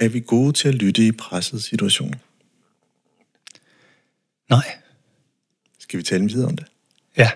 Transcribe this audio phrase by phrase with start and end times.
[0.00, 2.18] Er vi gode til at lytte i pressede situationer?
[4.50, 4.78] Nej.
[5.78, 6.66] Skal vi tale videre om det?
[7.16, 7.30] Ja.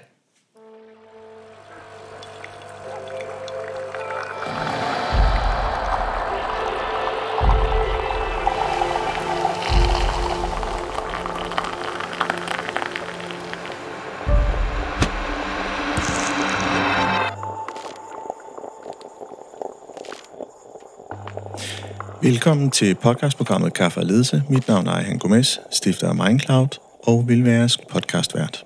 [22.23, 24.43] Velkommen til podcastprogrammet Kaffe og Ledelse.
[24.51, 26.69] Mit navn er Ejhan Gomes, stifter af Mindcloud
[27.03, 28.65] og vil være podcastvært.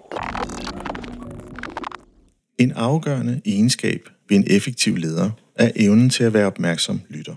[2.59, 7.35] En afgørende egenskab ved en effektiv leder er evnen til at være opmærksom lytter.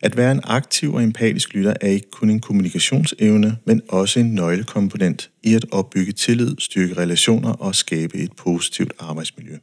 [0.00, 4.34] At være en aktiv og empatisk lytter er ikke kun en kommunikationsevne, men også en
[4.34, 9.56] nøglekomponent i at opbygge tillid, styrke relationer og skabe et positivt arbejdsmiljø.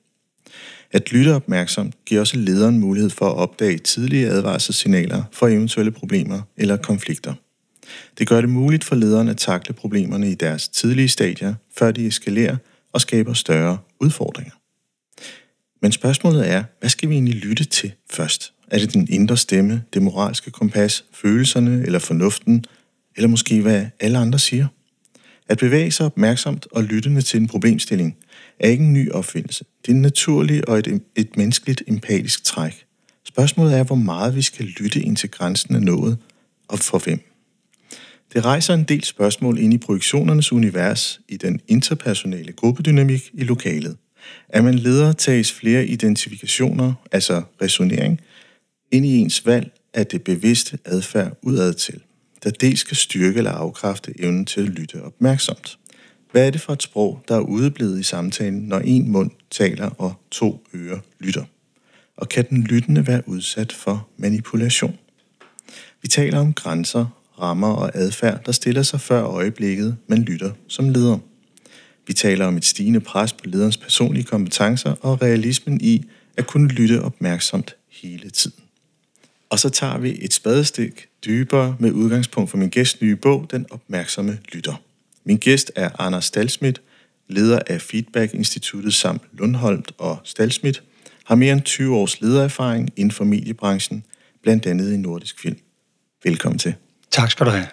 [0.94, 6.42] At lytte opmærksomt giver også lederen mulighed for at opdage tidlige advarselssignaler for eventuelle problemer
[6.58, 7.34] eller konflikter.
[8.18, 12.08] Det gør det muligt for lederen at takle problemerne i deres tidlige stadier, før de
[12.08, 12.58] eskalerer
[12.94, 14.52] og skaber større udfordringer.
[15.82, 18.54] Men spørgsmålet er, hvad skal vi egentlig lytte til først?
[18.72, 22.66] Er det den indre stemme, det moralske kompas, følelserne eller fornuften,
[23.16, 24.68] eller måske hvad alle andre siger?
[25.50, 28.18] At bevæge sig opmærksomt og lyttende til en problemstilling
[28.62, 29.66] er ikke en ny opfindelse.
[29.86, 32.86] Det er en naturlig og et, et menneskeligt empatisk træk.
[33.26, 36.18] Spørgsmålet er, hvor meget vi skal lytte ind til grænsen af noget,
[36.68, 37.20] og for hvem.
[38.34, 43.98] Det rejser en del spørgsmål ind i projektionernes univers i den interpersonale gruppedynamik i lokalet.
[44.50, 48.22] Er man leder, tages flere identifikationer, altså resonering,
[48.92, 52.02] ind i ens valg af det bevidste adfærd udad til,
[52.44, 55.78] der dels skal styrke eller afkræfte evnen til at lytte opmærksomt.
[56.32, 59.90] Hvad er det for et sprog, der er udeblevet i samtalen, når en mund taler
[59.90, 61.44] og to ører lytter?
[62.18, 64.98] Og kan den lyttende være udsat for manipulation?
[66.02, 67.06] Vi taler om grænser,
[67.40, 71.18] rammer og adfærd, der stiller sig før øjeblikket, man lytter som leder.
[72.08, 76.04] Vi taler om et stigende pres på lederens personlige kompetencer og realismen i
[76.38, 78.64] at kunne lytte opmærksomt hele tiden.
[79.50, 83.66] Og så tager vi et spadestik dybere med udgangspunkt for min gæst nye bog, Den
[83.72, 84.91] opmærksomme lytter.
[85.24, 86.82] Min gæst er Anders Stalsmidt,
[87.30, 90.84] leder af Feedback-instituttet samt Lundholmt og Stalsmidt,
[91.26, 94.04] har mere end 20 års ledererfaring inden for mediebranchen,
[94.44, 95.58] blandt andet i nordisk film.
[96.24, 96.74] Velkommen til.
[97.12, 97.68] Tak skal du have.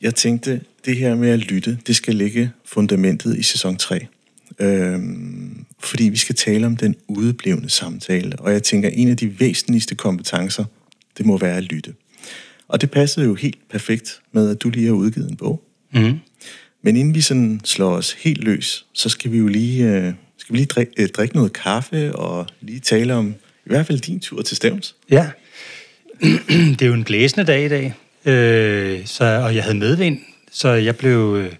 [0.00, 4.06] Jeg tænkte, det her med at lytte, det skal ligge fundamentet i sæson 3.
[4.58, 9.40] Øhm, fordi vi skal tale om den udeblevende samtale, og jeg tænker, en af de
[9.40, 10.64] væsentligste kompetencer,
[11.18, 11.94] det må være at lytte.
[12.68, 15.62] Og det passede jo helt perfekt med, at du lige har udgivet en bog.
[15.94, 16.18] Mm.
[16.82, 20.52] Men inden vi sådan slår os helt løs, så skal vi jo lige, øh, skal
[20.52, 23.34] vi lige drikke, øh, drikke noget kaffe og lige tale om
[23.66, 24.94] i hvert fald din tur til Stævns.
[25.10, 25.30] Ja,
[26.78, 27.94] det er jo en blæsende dag i dag,
[28.24, 30.18] øh, så, og jeg havde medvind,
[30.50, 31.52] så jeg blev, øh,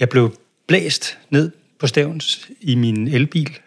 [0.00, 3.58] jeg blev blæst ned på Stævns i min elbil.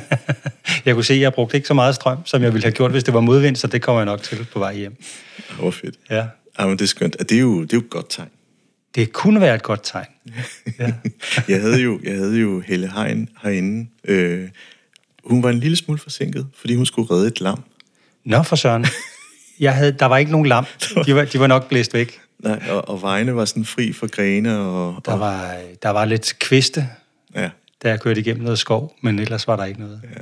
[0.84, 2.90] jeg kunne se, at jeg brugte ikke så meget strøm, som jeg ville have gjort,
[2.90, 4.96] hvis det var modvind, så det kommer jeg nok til på vej hjem.
[5.36, 5.94] Det var fedt.
[6.10, 6.26] Ja.
[6.58, 7.16] Ja, men det er skønt.
[7.18, 8.28] Det er jo, det er jo et godt tegn.
[8.96, 10.06] Det kunne være et godt tegn.
[10.78, 10.92] Ja.
[11.48, 13.88] jeg, havde jo, jeg havde jo Helle Hein herinde.
[14.04, 14.48] Øh,
[15.24, 17.62] hun var en lille smule forsinket, fordi hun skulle redde et lam.
[18.24, 18.86] Nå for søren.
[19.60, 20.64] Jeg havde, der var ikke nogen lam.
[21.06, 22.20] De var, de var nok blæst væk.
[22.38, 24.58] Nej, og, og vejene var sådan fri for grene.
[24.58, 26.88] Og, der, var, der var lidt kviste,
[27.34, 27.50] ja.
[27.82, 30.00] da jeg kørte igennem noget skov, men ellers var der ikke noget.
[30.16, 30.20] Ja.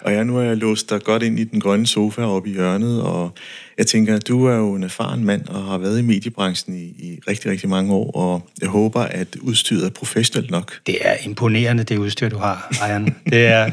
[0.00, 2.52] Og jeg nu har jeg låst dig godt ind i den grønne sofa oppe i
[2.52, 3.32] hjørnet, og
[3.78, 6.84] jeg tænker, at du er jo en erfaren mand og har været i mediebranchen i,
[6.84, 10.80] i rigtig, rigtig mange år, og jeg håber, at udstyret er professionelt nok.
[10.86, 13.16] Det er imponerende, det udstyr, du har, Ejern.
[13.26, 13.70] Det er,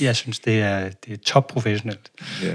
[0.00, 2.10] jeg synes, det er, det er top professionelt.
[2.42, 2.54] Ja.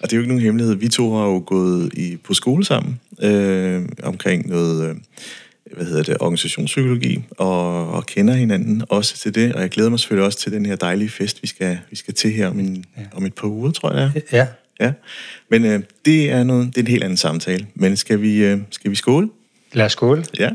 [0.00, 0.74] Og det er jo ikke nogen hemmelighed.
[0.74, 4.90] Vi to har jo gået i, på skole sammen øh, omkring noget...
[4.90, 4.96] Øh,
[5.72, 10.00] hvad hedder det, organisationspsykologi, og, og kender hinanden også til det, og jeg glæder mig
[10.00, 12.84] selvfølgelig også til den her dejlige fest, vi skal, vi skal til her om, en,
[12.96, 13.02] ja.
[13.12, 14.22] om et par uger, tror jeg.
[14.32, 14.46] Ja.
[14.80, 14.92] ja.
[15.50, 17.66] Men øh, det, er noget, det er en helt anden samtale.
[17.74, 19.28] Men skal vi, øh, skal vi skåle?
[19.72, 20.24] Lad os skåle.
[20.38, 20.50] Ja.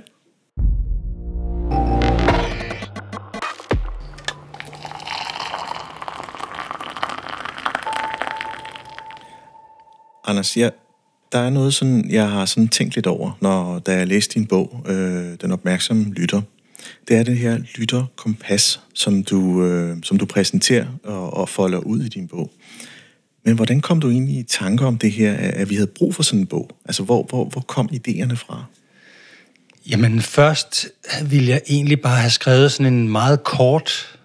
[10.27, 10.71] Anders, jeg,
[11.31, 14.45] der er noget, sådan, jeg har sådan tænkt lidt over, når, da jeg læste din
[14.45, 16.41] bog, øh, Den opmærksomme lytter.
[17.07, 22.01] Det er det her lytterkompas, som du, øh, som du præsenterer og, og folder ud
[22.01, 22.51] i din bog.
[23.45, 26.23] Men hvordan kom du egentlig i tanke om det her, at vi havde brug for
[26.23, 26.69] sådan en bog?
[26.85, 28.65] Altså, hvor, hvor, hvor kom idéerne fra?
[29.89, 30.87] Jamen, først
[31.25, 34.17] ville jeg egentlig bare have skrevet sådan en meget kort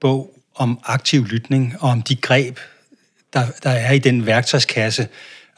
[0.00, 2.58] bog om aktiv lytning, og om de greb,
[3.32, 5.08] der, der er i den værktøjskasse,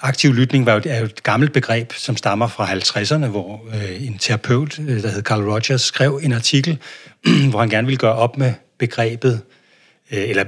[0.03, 4.07] aktiv lytning var jo, er jo et gammelt begreb, som stammer fra 50'erne, hvor øh,
[4.07, 6.79] en terapeut, øh, der hed Carl Rogers, skrev en artikel,
[7.51, 9.41] hvor han gerne ville gøre op med begrebet,
[10.13, 10.45] øh, eller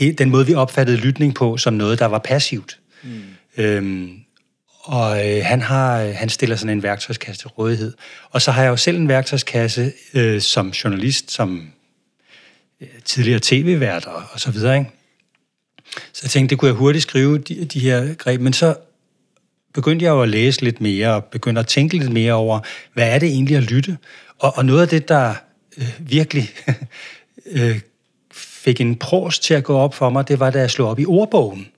[0.00, 2.78] øh, den måde, vi opfattede lytning på, som noget, der var passivt.
[3.02, 3.22] Mm.
[3.56, 4.10] Øhm,
[4.82, 7.92] og øh, han, har, han stiller sådan en værktøjskasse til rådighed.
[8.30, 11.70] Og så har jeg jo selv en værktøjskasse øh, som journalist, som
[12.80, 14.78] øh, tidligere tv-vært og, og så videre.
[14.78, 14.90] Ikke?
[16.12, 18.40] Så jeg tænkte, det kunne jeg hurtigt skrive, de, de her greb.
[18.40, 18.74] Men så
[19.76, 22.60] begyndte jeg jo at læse lidt mere, og begyndte at tænke lidt mere over,
[22.94, 23.96] hvad er det egentlig at lytte?
[24.38, 25.34] Og, og noget af det, der
[25.78, 26.50] øh, virkelig
[27.56, 27.80] øh,
[28.32, 30.98] fik en pros til at gå op for mig, det var, da jeg slog op
[30.98, 31.68] i ordbogen.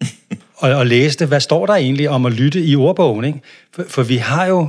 [0.56, 3.24] og, og læste, hvad står der egentlig om at lytte i ordbogen?
[3.24, 3.40] Ikke?
[3.72, 4.68] For, for vi har jo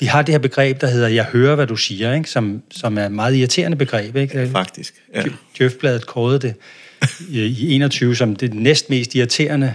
[0.00, 2.30] vi har det her begreb, der hedder, jeg hører, hvad du siger, ikke?
[2.30, 4.16] Som, som er et meget irriterende begreb.
[4.16, 4.48] Ikke?
[4.52, 5.22] Faktisk, ja.
[5.58, 6.54] Djøfbladet kårede det
[7.28, 9.72] i 21 som det næst mest irriterende er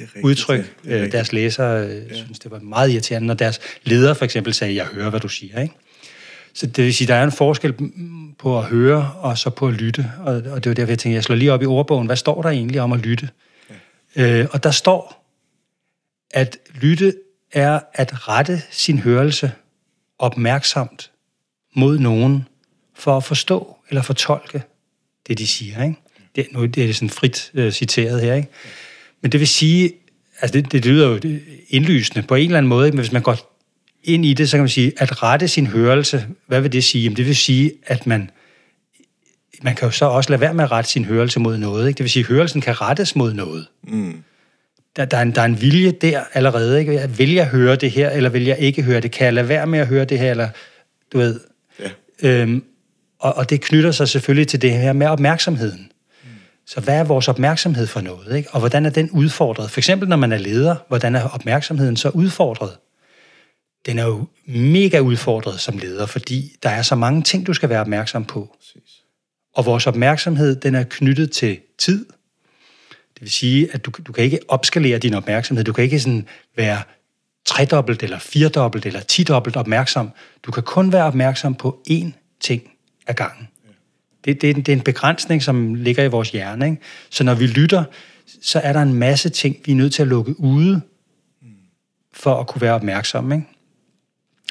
[0.00, 0.84] rigtigt, udtryk.
[0.84, 2.14] Det er deres læsere øh, ja.
[2.14, 5.28] synes, det var meget irriterende, når deres leder for eksempel sagde, jeg hører, hvad du
[5.28, 5.62] siger.
[5.62, 5.74] Ikke?
[6.54, 7.74] Så det vil sige, der er en forskel
[8.38, 10.12] på at høre og så på at lytte.
[10.18, 12.06] Og, og det var derfor, jeg tænkte, jeg slår lige op i ordbogen.
[12.06, 13.28] Hvad står der egentlig om at lytte?
[14.16, 14.40] Ja.
[14.40, 15.24] Øh, og der står,
[16.30, 17.14] at lytte
[17.52, 19.52] er at rette sin hørelse
[20.18, 21.10] opmærksomt
[21.74, 22.48] mod nogen
[22.94, 24.62] for at forstå eller fortolke
[25.26, 25.82] det, de siger.
[25.82, 25.96] Ikke?
[26.36, 28.34] Det, nu det er sådan frit øh, citeret her.
[28.34, 28.48] Ikke?
[29.24, 29.92] Men det vil sige,
[30.40, 31.38] altså det, det lyder jo
[31.68, 32.96] indlysende på en eller anden måde, ikke?
[32.96, 33.58] men hvis man går
[34.02, 37.04] ind i det, så kan man sige, at rette sin hørelse, hvad vil det sige?
[37.04, 38.30] Jamen, det vil sige, at man,
[39.62, 41.88] man kan jo så også lade være med at rette sin hørelse mod noget.
[41.88, 41.98] Ikke?
[41.98, 43.66] Det vil sige, at hørelsen kan rettes mod noget.
[43.82, 44.22] Mm.
[44.96, 46.80] Der, der, er en, der er en vilje der allerede.
[46.80, 47.10] Ikke?
[47.16, 49.10] Vil jeg høre det her, eller vil jeg ikke høre det?
[49.10, 50.48] Kan jeg lade være med at høre det her, eller
[51.12, 51.40] du ved...
[51.80, 51.90] Ja.
[52.22, 52.64] Øhm,
[53.18, 55.90] og, og det knytter sig selvfølgelig til det her med opmærksomheden.
[56.66, 58.36] Så hvad er vores opmærksomhed for noget?
[58.36, 58.50] Ikke?
[58.50, 59.70] Og hvordan er den udfordret?
[59.70, 62.76] For eksempel når man er leder, hvordan er opmærksomheden så udfordret?
[63.86, 67.68] den er jo mega udfordret som leder, fordi der er så mange ting, du skal
[67.68, 68.56] være opmærksom på.
[69.54, 72.06] Og vores opmærksomhed, den er knyttet til tid.
[73.14, 75.64] Det vil sige, at du, du kan ikke opskalere din opmærksomhed.
[75.64, 76.82] Du kan ikke sådan være
[77.44, 80.10] tredobbelt eller firedobbelt eller tidobbelt opmærksom.
[80.42, 82.10] Du kan kun være opmærksom på én
[82.40, 82.70] ting
[83.06, 83.48] ad gangen.
[84.24, 86.66] Det, det, det er en begrænsning, som ligger i vores hjerne.
[86.66, 86.82] Ikke?
[87.10, 87.84] Så når vi lytter,
[88.42, 90.80] så er der en masse ting, vi er nødt til at lukke ude,
[92.12, 93.34] for at kunne være opmærksomme.
[93.34, 93.46] Ikke?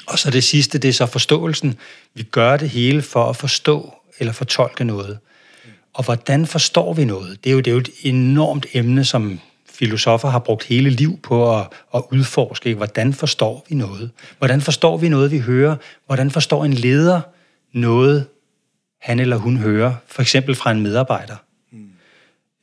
[0.06, 1.74] Og så det sidste, det er så forståelsen.
[2.14, 5.18] Vi gør det hele for at forstå eller fortolke noget.
[5.94, 7.44] Og hvordan forstår vi noget?
[7.44, 9.40] Det er jo, det er jo et enormt emne, som
[9.70, 12.68] filosofer har brugt hele liv på at, at udforske.
[12.68, 12.76] Ikke?
[12.76, 14.10] Hvordan forstår vi noget?
[14.38, 15.76] Hvordan forstår vi noget, vi hører?
[16.06, 17.20] Hvordan forstår en leder
[17.72, 18.26] noget,
[19.04, 19.94] han eller hun hører?
[20.06, 21.36] For eksempel fra en medarbejder.
[21.72, 21.88] Mm.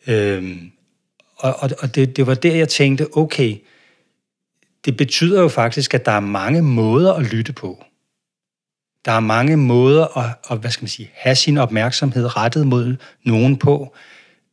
[0.07, 0.71] Øhm,
[1.37, 3.57] og og, og det, det var der, jeg tænkte, okay,
[4.85, 7.83] det betyder jo faktisk, at der er mange måder at lytte på.
[9.05, 12.95] Der er mange måder at, at hvad skal man sige, have sin opmærksomhed rettet mod
[13.23, 13.95] nogen på.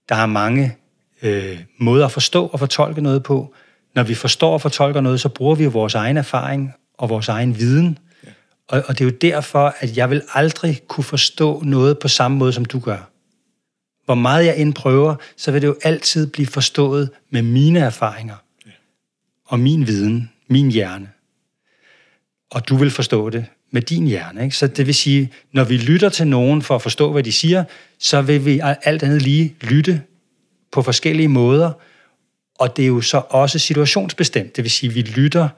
[0.09, 0.77] Der er mange
[1.23, 3.55] øh, måder at forstå og fortolke noget på.
[3.95, 7.59] Når vi forstår og fortolker noget, så bruger vi vores egen erfaring og vores egen
[7.59, 7.99] viden.
[8.73, 8.77] Ja.
[8.77, 12.37] Og, og det er jo derfor, at jeg vil aldrig kunne forstå noget på samme
[12.37, 13.11] måde, som du gør.
[14.05, 18.37] Hvor meget jeg end prøver, så vil det jo altid blive forstået med mine erfaringer
[19.45, 21.11] og min viden, min hjerne.
[22.51, 24.45] Og du vil forstå det med din hjerne.
[24.45, 24.57] Ikke?
[24.57, 27.65] Så det vil sige, når vi lytter til nogen for at forstå, hvad de siger,
[27.99, 30.03] så vil vi alt andet lige lytte
[30.73, 31.73] på forskellige måder,
[32.59, 34.57] og det er jo så også situationsbestemt.
[34.57, 35.49] Det vil sige, vi lytter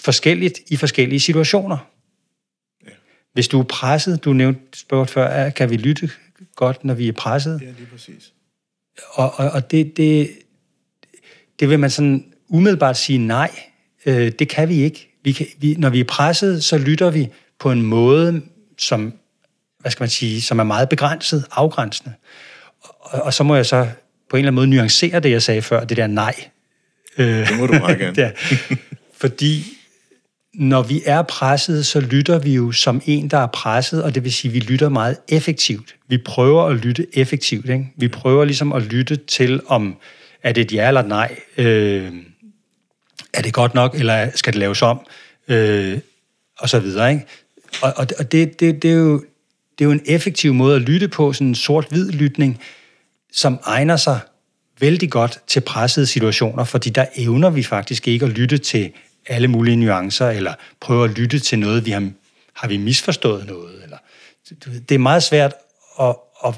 [0.00, 1.93] forskelligt i forskellige situationer.
[3.34, 3.36] Ja.
[3.36, 6.10] Hvis du er presset, du nævnte spørgsmålet før, kan vi lytte
[6.56, 7.60] godt, når vi er presset?
[7.62, 8.32] Ja, lige præcis.
[9.08, 10.30] Og, og, og det, det,
[11.60, 13.50] det vil man sådan umiddelbart sige nej.
[14.06, 15.10] Øh, det kan vi ikke.
[15.24, 18.42] Vi kan, vi, når vi er presset, så lytter vi på en måde,
[18.78, 19.12] som,
[19.80, 22.14] hvad skal man sige, som er meget begrænset, afgrænsende.
[22.82, 23.88] Og, og så må jeg så
[24.30, 26.34] på en eller anden måde nuancere det, jeg sagde før, det der nej.
[27.16, 28.16] Det må du meget gerne.
[28.16, 28.30] der.
[29.16, 29.64] Fordi
[30.54, 34.24] når vi er presset, så lytter vi jo som en, der er presset, og det
[34.24, 35.94] vil sige, at vi lytter meget effektivt.
[36.08, 37.68] Vi prøver at lytte effektivt.
[37.68, 37.92] Ikke?
[37.96, 39.96] Vi prøver ligesom at lytte til, om
[40.42, 41.36] er det et ja eller et nej.
[41.56, 42.12] Øh,
[43.32, 45.00] er det godt nok, eller skal det laves om?
[45.48, 45.98] Øh,
[46.58, 47.26] og så videre, ikke?
[47.82, 49.14] Og, og, og det, det, det, er jo,
[49.78, 52.60] det er jo en effektiv måde at lytte på, sådan en sort-hvid lytning,
[53.32, 54.20] som egner sig
[54.80, 58.92] vældig godt til pressede situationer, fordi der evner vi faktisk ikke at lytte til
[59.26, 62.10] alle mulige nuancer, eller prøve at lytte til noget, vi har,
[62.52, 63.82] har vi misforstået noget.
[63.82, 63.98] Eller,
[64.88, 65.54] det er meget svært
[66.00, 66.16] at,
[66.46, 66.54] at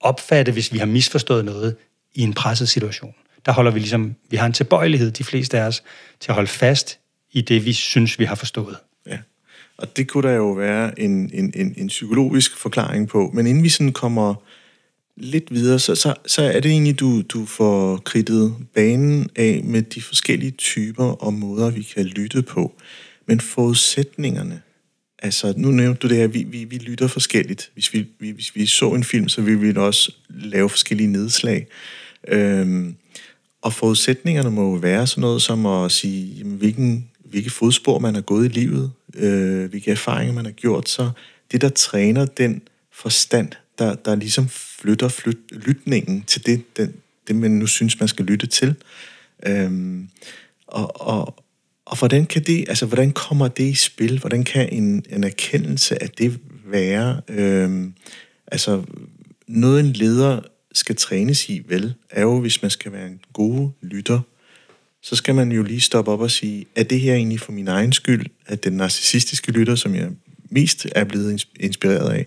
[0.00, 1.76] opfatte, hvis vi har misforstået noget
[2.14, 3.14] i en presset situation.
[3.46, 5.82] der holder vi ligesom, vi har en tilbøjelighed, de fleste af os,
[6.20, 6.98] til at holde fast
[7.32, 8.76] i det, vi synes, vi har forstået.
[9.06, 9.18] Ja.
[9.78, 13.30] Og det kunne der jo være en, en, en, en psykologisk forklaring på.
[13.34, 14.34] Men inden vi sådan kommer
[15.16, 19.82] lidt videre, så, så, så er det egentlig, du, du får kridtet banen af med
[19.82, 22.72] de forskellige typer og måder, vi kan lytte på.
[23.26, 24.62] Men forudsætningerne,
[25.18, 27.70] altså nu nævnte du det her, vi, vi, vi lytter forskelligt.
[27.74, 31.66] Hvis vi, vi, hvis vi så en film, så vil vi også lave forskellige nedslag.
[32.28, 32.96] Øhm,
[33.62, 38.14] og forudsætningerne må jo være sådan noget som at sige, jamen, hvilken, hvilke fodspor man
[38.14, 41.10] har gået i livet, øh, hvilke erfaringer man har gjort, så
[41.52, 44.48] det, der træner den forstand, der, der ligesom
[44.86, 46.94] flytter flyt, lytningen til det, den,
[47.28, 48.74] det, man nu synes, man skal lytte til.
[49.46, 50.08] Øhm,
[50.66, 51.44] og, og,
[51.84, 54.18] og hvordan kan det, altså hvordan kommer det i spil?
[54.18, 57.20] Hvordan kan en, en erkendelse af det være?
[57.28, 57.94] Øhm,
[58.46, 58.82] altså
[59.46, 60.40] noget en leder
[60.72, 64.20] skal trænes i, vel, er jo, hvis man skal være en god lytter,
[65.02, 67.68] så skal man jo lige stoppe op og sige, er det her egentlig for min
[67.68, 70.08] egen skyld, at den narcissistiske lytter, som jeg
[70.50, 72.26] mest er blevet inspireret af,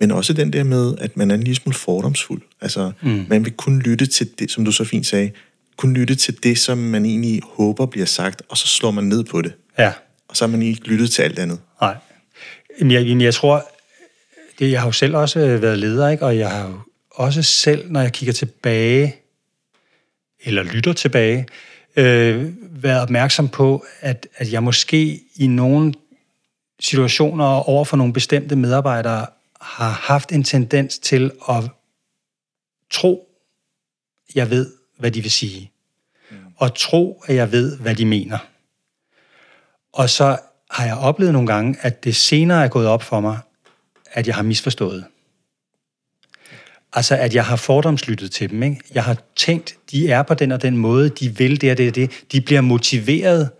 [0.00, 2.42] men også den der med, at man er en lille smule fordomsfuld.
[2.60, 3.24] Altså, mm.
[3.28, 5.30] man vil kun lytte til det, som du så fint sagde,
[5.76, 9.24] kun lytte til det, som man egentlig håber bliver sagt, og så slår man ned
[9.24, 9.52] på det.
[9.78, 9.92] Ja.
[10.28, 11.60] Og så har man ikke lyttet til alt andet.
[11.80, 11.96] Nej.
[12.80, 13.68] Men jeg, jeg tror,
[14.58, 16.24] det, jeg har jo selv også været leder, ikke?
[16.24, 16.78] og jeg har jo
[17.10, 19.16] også selv, når jeg kigger tilbage,
[20.44, 21.46] eller lytter tilbage,
[21.96, 25.94] øh, været opmærksom på, at, at jeg måske i nogle
[26.80, 29.26] situationer over for nogle bestemte medarbejdere
[29.64, 31.64] har haft en tendens til at
[32.90, 33.28] tro,
[34.34, 35.72] jeg ved, hvad de vil sige.
[36.30, 36.36] Mm.
[36.56, 38.38] Og tro, at jeg ved, hvad de mener.
[39.92, 40.38] Og så
[40.70, 43.38] har jeg oplevet nogle gange, at det senere er gået op for mig,
[44.12, 45.04] at jeg har misforstået.
[46.92, 48.62] Altså, at jeg har fordomslyttet til dem.
[48.62, 48.80] Ikke?
[48.94, 51.88] Jeg har tænkt, de er på den og den måde, de vil det og det
[51.88, 52.24] og det.
[52.32, 53.50] De bliver motiveret.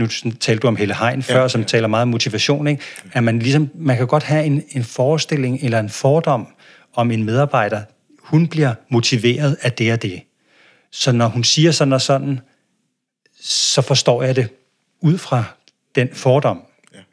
[0.00, 1.48] Nu talte du om Helle Hein før, ja, ja.
[1.48, 2.66] som taler meget om motivation.
[2.66, 2.82] Ikke?
[3.12, 6.46] At man, ligesom, man kan godt have en, en forestilling eller en fordom
[6.94, 7.82] om en medarbejder.
[8.22, 10.22] Hun bliver motiveret af det og det.
[10.92, 12.40] Så når hun siger sådan og sådan,
[13.40, 14.48] så forstår jeg det
[15.00, 15.44] ud fra
[15.94, 16.60] den fordom,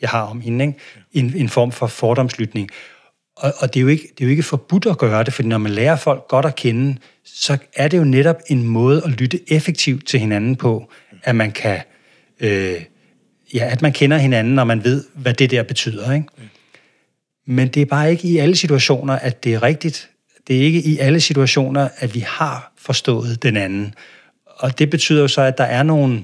[0.01, 0.65] jeg har om hende.
[0.65, 0.79] Ikke?
[1.13, 2.69] En, en form for fordomslytning.
[3.35, 5.43] Og, og det, er jo ikke, det er jo ikke forbudt at gøre det, for
[5.43, 9.09] når man lærer folk godt at kende, så er det jo netop en måde at
[9.09, 10.91] lytte effektivt til hinanden på,
[11.23, 11.81] at man kan,
[12.39, 12.81] øh,
[13.53, 16.13] ja, at man kender hinanden, når man ved, hvad det der betyder.
[16.13, 16.27] Ikke?
[17.47, 20.09] Men det er bare ikke i alle situationer, at det er rigtigt.
[20.47, 23.93] Det er ikke i alle situationer, at vi har forstået den anden.
[24.45, 26.23] Og det betyder jo så, at der er nogle,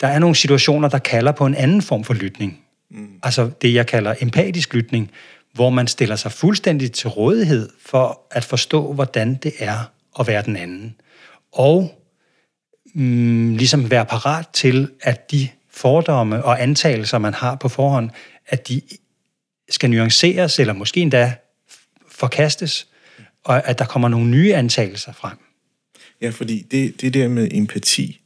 [0.00, 2.60] der er nogle situationer, der kalder på en anden form for lytning.
[2.90, 3.08] Mm.
[3.22, 5.10] Altså det, jeg kalder empatisk lytning,
[5.52, 10.42] hvor man stiller sig fuldstændig til rådighed for at forstå, hvordan det er at være
[10.42, 10.94] den anden.
[11.52, 12.00] Og
[12.96, 18.10] mm, ligesom være parat til, at de fordomme og antagelser, man har på forhånd,
[18.46, 18.80] at de
[19.68, 21.34] skal nuanceres, eller måske endda
[22.08, 22.86] forkastes,
[23.44, 25.36] og at der kommer nogle nye antagelser frem.
[26.20, 28.20] Ja, fordi det, det der med empati,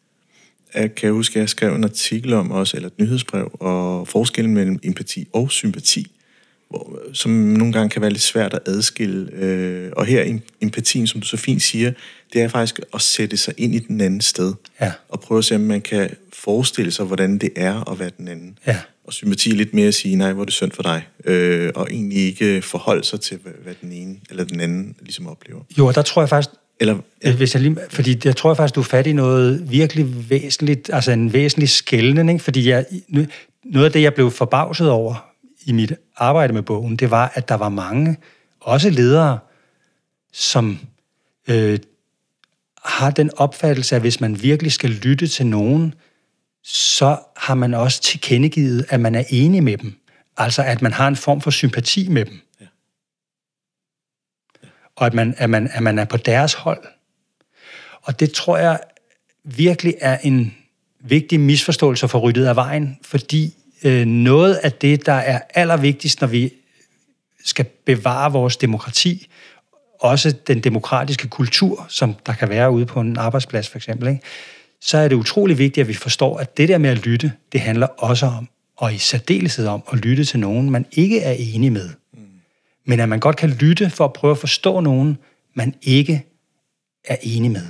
[0.74, 4.54] jeg kan huske, at jeg skrev en artikel om også, eller et nyhedsbrev, og forskellen
[4.54, 6.19] mellem empati og sympati
[6.70, 9.32] hvor, som nogle gange kan være lidt svært at adskille.
[9.32, 11.92] Øh, og her empatien, som du så fint siger,
[12.32, 14.54] det er faktisk at sætte sig ind i den anden sted.
[14.80, 14.92] Ja.
[15.08, 18.28] Og prøve at se, om man kan forestille sig, hvordan det er at være den
[18.28, 18.58] anden.
[18.66, 18.76] Ja.
[19.04, 21.06] Og sympati lidt mere at sige, nej, hvor er det synd for dig.
[21.24, 25.60] Øh, og egentlig ikke forholde sig til, hvad, den ene eller den anden ligesom oplever.
[25.78, 26.50] Jo, der tror jeg faktisk,
[26.80, 27.34] eller, ja.
[27.36, 31.12] Hvis jeg lige, fordi jeg tror faktisk, du er fat i noget virkelig væsentligt, altså
[31.12, 32.44] en væsentlig skældning, ikke?
[32.44, 32.86] fordi jeg,
[33.64, 35.29] noget af det, jeg blev forbavset over,
[35.70, 38.16] i mit arbejde med bogen, det var, at der var mange,
[38.60, 39.38] også ledere,
[40.32, 40.78] som
[41.48, 41.78] øh,
[42.84, 45.94] har den opfattelse, at hvis man virkelig skal lytte til nogen,
[46.64, 49.94] så har man også tilkendegivet, at man er enig med dem.
[50.36, 52.40] Altså, at man har en form for sympati med dem.
[52.60, 52.66] Ja.
[54.62, 54.68] Ja.
[54.96, 56.84] Og at man, at, man, at man er på deres hold.
[58.02, 58.80] Og det tror jeg
[59.44, 60.54] virkelig er en
[61.00, 66.28] vigtig misforståelse for ryddet af vejen, fordi øh, noget af det, der er allervigtigst, når
[66.28, 66.52] vi
[67.44, 69.26] skal bevare vores demokrati,
[70.00, 74.22] også den demokratiske kultur, som der kan være ude på en arbejdsplads for eksempel, ikke?
[74.80, 77.60] så er det utrolig vigtigt, at vi forstår, at det der med at lytte, det
[77.60, 81.72] handler også om, og i særdeleshed om, at lytte til nogen, man ikke er enig
[81.72, 81.88] med.
[82.12, 82.20] Mm.
[82.84, 85.18] Men at man godt kan lytte for at prøve at forstå nogen,
[85.54, 86.26] man ikke
[87.04, 87.66] er enig med.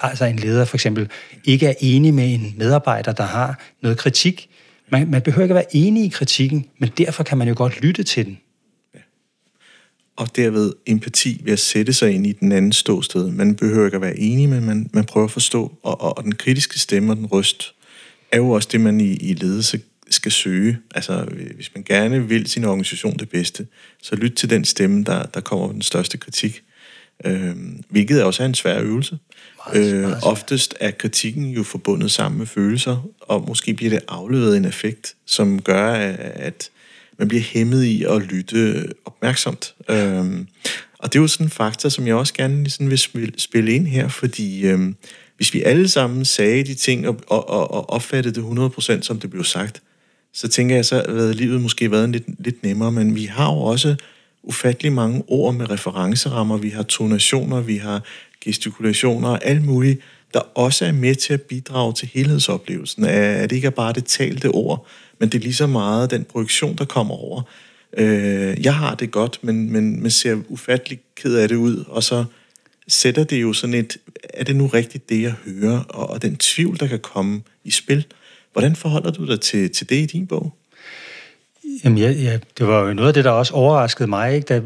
[0.00, 1.10] Altså en leder for eksempel
[1.44, 4.50] ikke er enig med en medarbejder, der har noget kritik,
[4.88, 7.80] man, man behøver ikke at være enig i kritikken, men derfor kan man jo godt
[7.80, 8.38] lytte til den.
[8.94, 9.00] Ja.
[10.16, 13.30] og derved empati ved at sætte sig ind i den anden ståsted.
[13.30, 16.24] Man behøver ikke at være enig, men man, man prøver at forstå, og, og, og
[16.24, 17.74] den kritiske stemme og den røst
[18.32, 20.78] er jo også det, man i, i ledelse skal søge.
[20.94, 23.66] Altså, hvis man gerne vil sin organisation det bedste,
[24.02, 26.62] så lyt til den stemme, der, der kommer den største kritik.
[27.24, 27.56] Øh,
[27.88, 29.18] hvilket også er en svær øvelse.
[29.74, 34.00] Meget, øh, meget oftest er kritikken jo forbundet sammen med følelser, og måske bliver det
[34.08, 35.92] afleveret en effekt, som gør,
[36.34, 36.70] at
[37.18, 39.74] man bliver hæmmet i at lytte opmærksomt.
[39.90, 40.46] Øhm,
[40.98, 42.98] og det er jo sådan en faktor, som jeg også gerne ligesom vil
[43.38, 44.96] spille ind her, fordi øhm,
[45.36, 49.20] hvis vi alle sammen sagde de ting og, og, og, og opfattede det 100% som
[49.20, 49.82] det blev sagt,
[50.32, 53.58] så tænker jeg, så havde livet måske været lidt, lidt nemmere, men vi har jo
[53.58, 53.96] også
[54.46, 58.02] ufattelig mange ord med referencerammer, vi har tonationer, vi har
[58.40, 60.00] gestikulationer og alt muligt,
[60.34, 64.04] der også er med til at bidrage til helhedsoplevelsen, at det ikke er bare det
[64.04, 64.86] talte ord,
[65.18, 67.42] men det er lige så meget den projektion, der kommer over.
[67.96, 72.02] Øh, jeg har det godt, men, men man ser ufattelig ked af det ud, og
[72.02, 72.24] så
[72.88, 73.96] sætter det jo sådan et,
[74.34, 77.70] er det nu rigtigt det, jeg hører, og, og den tvivl, der kan komme i
[77.70, 78.06] spil.
[78.52, 80.54] Hvordan forholder du dig til, til det i din bog?
[81.84, 84.34] Jamen, ja, ja, det var jo noget af det, der også overraskede mig.
[84.34, 84.44] Ikke?
[84.44, 84.62] Da,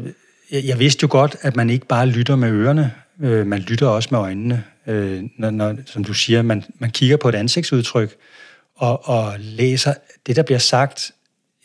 [0.51, 3.87] jeg, jeg vidste jo godt, at man ikke bare lytter med ørerne, øh, man lytter
[3.87, 4.63] også med øjnene.
[4.87, 8.15] Øh, når, når, som du siger, man, man kigger på et ansigtsudtryk,
[8.75, 9.93] og, og læser
[10.27, 11.11] det, der bliver sagt.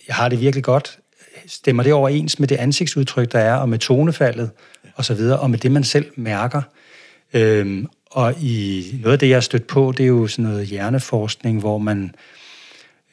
[0.09, 0.99] Jeg har det virkelig godt.
[1.47, 4.51] Stemmer det overens med det ansigtsudtryk, der er, og med tonefaldet,
[4.95, 6.63] og så videre, og med det, man selv mærker.
[7.35, 10.67] Øh, og i noget af det, jeg har stødt på, det er jo sådan noget
[10.67, 12.11] hjerneforskning, hvor man, øh,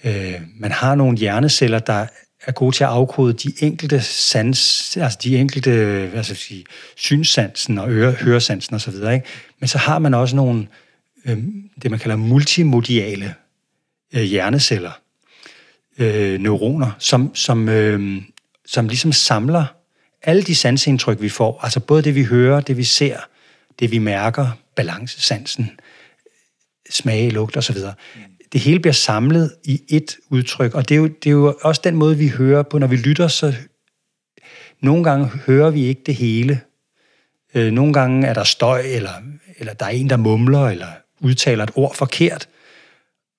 [0.03, 2.07] øh, man har nogle hjerneceller, der
[2.45, 5.71] er gode til at afkode de enkelte sans, altså de enkelte,
[6.11, 8.93] hvad skal jeg sige, synssansen og øre, høresansen osv.
[8.95, 9.23] Ikke?
[9.59, 10.67] Men så har man også nogle,
[11.25, 11.37] øh,
[11.81, 13.35] det man kalder multimodiale
[14.13, 14.91] øh, hjerneceller,
[15.97, 18.21] øh, neuroner, som, som, øh,
[18.65, 19.65] som ligesom samler
[20.23, 23.17] alle de sansindtryk, vi får, altså både det, vi hører, det, vi ser,
[23.79, 25.71] det, vi mærker, balancesansen,
[26.89, 27.77] smag, lugt osv.,
[28.53, 31.81] det hele bliver samlet i et udtryk, og det er, jo, det er jo også
[31.83, 32.77] den måde, vi hører på.
[32.77, 33.53] Når vi lytter, så
[34.81, 36.61] nogle gange hører vi ikke det hele.
[37.53, 39.11] Øh, nogle gange er der støj, eller,
[39.57, 40.87] eller der er en, der mumler, eller
[41.19, 42.47] udtaler et ord forkert.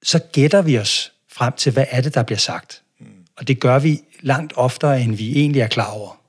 [0.02, 2.82] Så gætter vi os frem til, hvad er det, der bliver sagt.
[3.36, 6.20] Og det gør vi langt oftere, end vi egentlig er klar over.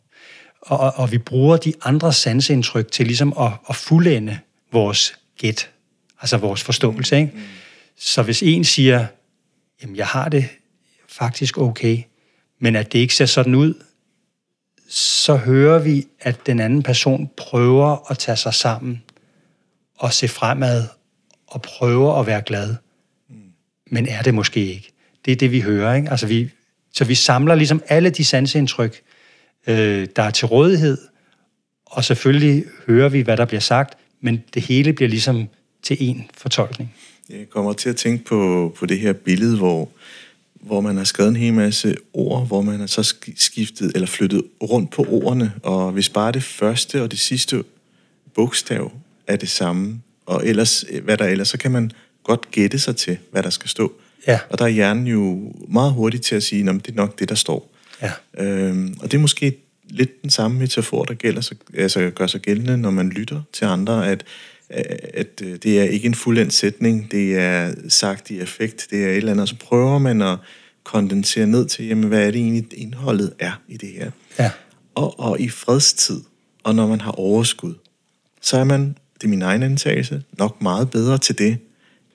[0.61, 4.39] Og, og vi bruger de andre sansindtryk til ligesom at, at fuldende
[4.71, 5.69] vores gæt,
[6.21, 7.17] altså vores forståelse.
[7.17, 7.31] Ikke?
[7.97, 9.05] Så hvis en siger,
[9.81, 10.49] jamen jeg har det
[11.07, 12.03] faktisk okay,
[12.59, 13.73] men at det ikke ser sådan ud,
[14.89, 19.03] så hører vi, at den anden person prøver at tage sig sammen
[19.97, 20.87] og se fremad
[21.47, 22.75] og prøver at være glad.
[23.87, 24.91] Men er det måske ikke.
[25.25, 25.93] Det er det, vi hører.
[25.93, 26.09] Ikke?
[26.09, 26.49] Altså vi,
[26.93, 29.01] så vi samler ligesom alle de sansindtryk,
[29.67, 30.97] øh, der er til rådighed,
[31.85, 35.49] og selvfølgelig hører vi, hvad der bliver sagt, men det hele bliver ligesom
[35.83, 36.95] til en fortolkning.
[37.29, 39.89] Jeg kommer til at tænke på, på det her billede, hvor,
[40.53, 44.43] hvor man har skrevet en hel masse ord, hvor man har så skiftet eller flyttet
[44.63, 47.63] rundt på ordene, og hvis bare det første og det sidste
[48.33, 48.91] bogstav
[49.27, 51.91] er det samme, og ellers, hvad der ellers, så kan man
[52.23, 53.93] godt gætte sig til, hvad der skal stå.
[54.27, 54.39] Ja.
[54.49, 57.29] Og der er hjernen jo meget hurtigt til at sige, at det er nok det,
[57.29, 57.71] der står.
[58.01, 58.11] Ja.
[58.43, 59.57] Øhm, og det er måske
[59.89, 64.07] lidt den samme metafor, der gælder altså gør sig gældende, når man lytter til andre,
[64.07, 64.23] at
[64.69, 69.09] at øh, det er ikke en fuldendt sætning, det er sagt i effekt, det er
[69.09, 70.37] et eller andet, og så prøver man at
[70.83, 74.11] kondensere ned til, jamen, hvad er det egentlig, indholdet er i det her.
[74.39, 74.51] Ja.
[74.95, 76.21] Og, og i fredstid,
[76.63, 77.73] og når man har overskud,
[78.41, 81.57] så er man, det er min egen antagelse, nok meget bedre til det,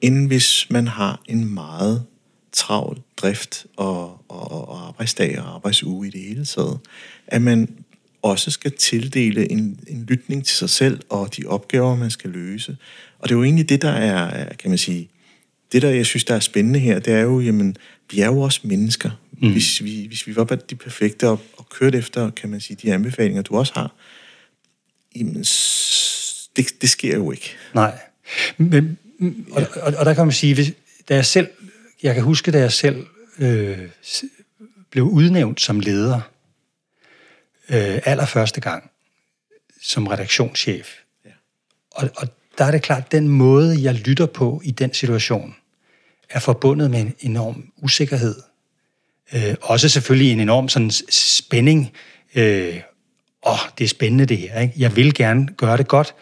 [0.01, 2.05] end hvis man har en meget
[2.53, 6.79] travl drift og, og, og arbejdsdag og arbejdsuge i det hele taget.
[7.27, 7.69] At man
[8.23, 12.77] også skal tildele en, en lytning til sig selv og de opgaver, man skal løse.
[13.19, 15.09] Og det er jo egentlig det, der er, kan man sige,
[15.73, 17.77] det der, jeg synes, der er spændende her, det er jo, jamen,
[18.11, 19.11] vi er jo også mennesker.
[19.33, 19.53] Mm.
[19.53, 22.77] Hvis, vi, hvis vi var bare de perfekte og, og kørte efter, kan man sige,
[22.83, 23.95] de anbefalinger, du også har,
[25.17, 25.45] jamen,
[26.57, 27.55] det, det sker jo ikke.
[27.75, 27.99] Nej.
[28.59, 28.99] Men,
[29.51, 30.73] og, og, og der kan man sige, hvis,
[31.09, 31.49] da jeg selv,
[32.03, 33.07] jeg kan huske, da jeg selv
[33.39, 33.79] øh,
[34.91, 36.21] blev udnævnt som leder,
[37.71, 38.91] øh, allerførste gang
[39.83, 40.89] som redaktionschef.
[41.25, 41.31] Ja.
[41.91, 42.29] Og, og
[42.59, 45.57] der er det klart, at den måde, jeg lytter på i den situation,
[46.31, 48.35] er forbundet med en enorm usikkerhed.
[49.33, 51.93] Øh, også selvfølgelig en enorm sådan spænding.
[52.35, 52.81] Øh,
[53.47, 54.61] åh, det er spændende det her.
[54.61, 54.75] Ikke?
[54.77, 56.15] Jeg vil gerne gøre det godt,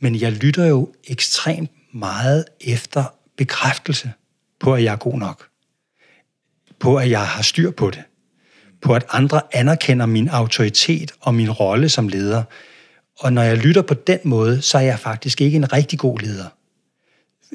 [0.00, 3.04] men jeg lytter jo ekstremt meget efter
[3.36, 4.12] bekræftelse
[4.60, 5.48] på, at jeg er god nok.
[6.78, 8.02] På, at jeg har styr på det
[8.84, 12.42] på, at andre anerkender min autoritet og min rolle som leder.
[13.18, 16.18] Og når jeg lytter på den måde, så er jeg faktisk ikke en rigtig god
[16.18, 16.46] leder.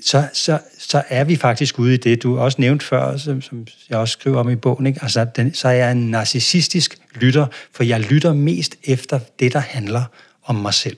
[0.04, 3.68] Så, så, så er vi faktisk ude i det, du også nævnte før, som, som
[3.90, 4.88] jeg også skriver om i bogen.
[4.88, 5.00] Ikke?
[5.02, 9.60] Altså, den, så er jeg en narcissistisk lytter, for jeg lytter mest efter det, der
[9.60, 10.04] handler
[10.44, 10.98] om mig selv.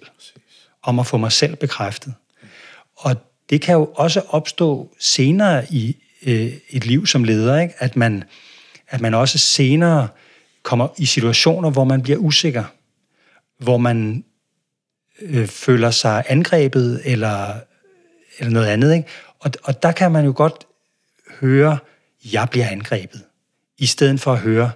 [0.84, 2.14] Om at få mig selv bekræftet.
[2.98, 3.16] Og
[3.50, 7.74] det kan jo også opstå senere i øh, et liv som leder, ikke?
[7.78, 8.24] At, man,
[8.92, 10.08] at man også senere
[10.64, 12.64] kommer i situationer, hvor man bliver usikker,
[13.58, 14.24] hvor man
[15.22, 17.54] øh, føler sig angrebet eller,
[18.40, 18.94] eller noget andet.
[18.94, 19.08] Ikke?
[19.40, 20.68] Og, og der kan man jo godt
[21.40, 21.78] høre,
[22.34, 23.22] jeg bliver angrebet,
[23.78, 24.72] i stedet for at høre,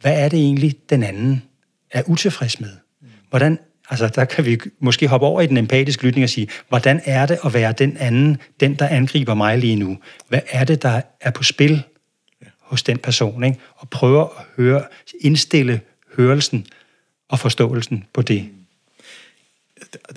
[0.00, 1.42] hvad er det egentlig, den anden
[1.90, 2.70] er utilfreds med?
[3.30, 3.58] Hvordan,
[3.90, 7.26] altså der kan vi måske hoppe over i den empatiske lytning og sige, hvordan er
[7.26, 9.98] det at være den anden, den der angriber mig lige nu?
[10.28, 11.82] Hvad er det, der er på spil
[12.64, 13.44] hos den person?
[13.44, 13.58] Ikke?
[13.76, 14.84] Og prøver at høre,
[15.20, 15.80] indstille
[16.16, 16.66] hørelsen
[17.28, 18.48] og forståelsen på det.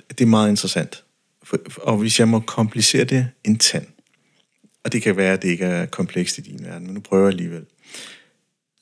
[0.08, 1.04] Det er meget interessant.
[1.76, 3.86] Og hvis jeg må komplicere det en tand,
[4.84, 7.24] og det kan være, at det ikke er komplekst i din verden, men nu prøver
[7.24, 7.66] jeg alligevel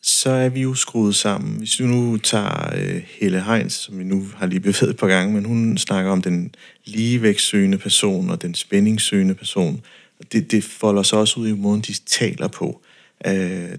[0.09, 1.59] så er vi jo skruet sammen.
[1.59, 5.07] Hvis du nu tager øh, Helle Heinz, som vi nu har lige bevæget et par
[5.07, 9.83] gange, men hun snakker om den ligevægtssøgende person og den spændingssøgende person.
[10.33, 12.83] Det, det folder sig også ud i måden, de taler på.
[13.27, 13.33] Uh,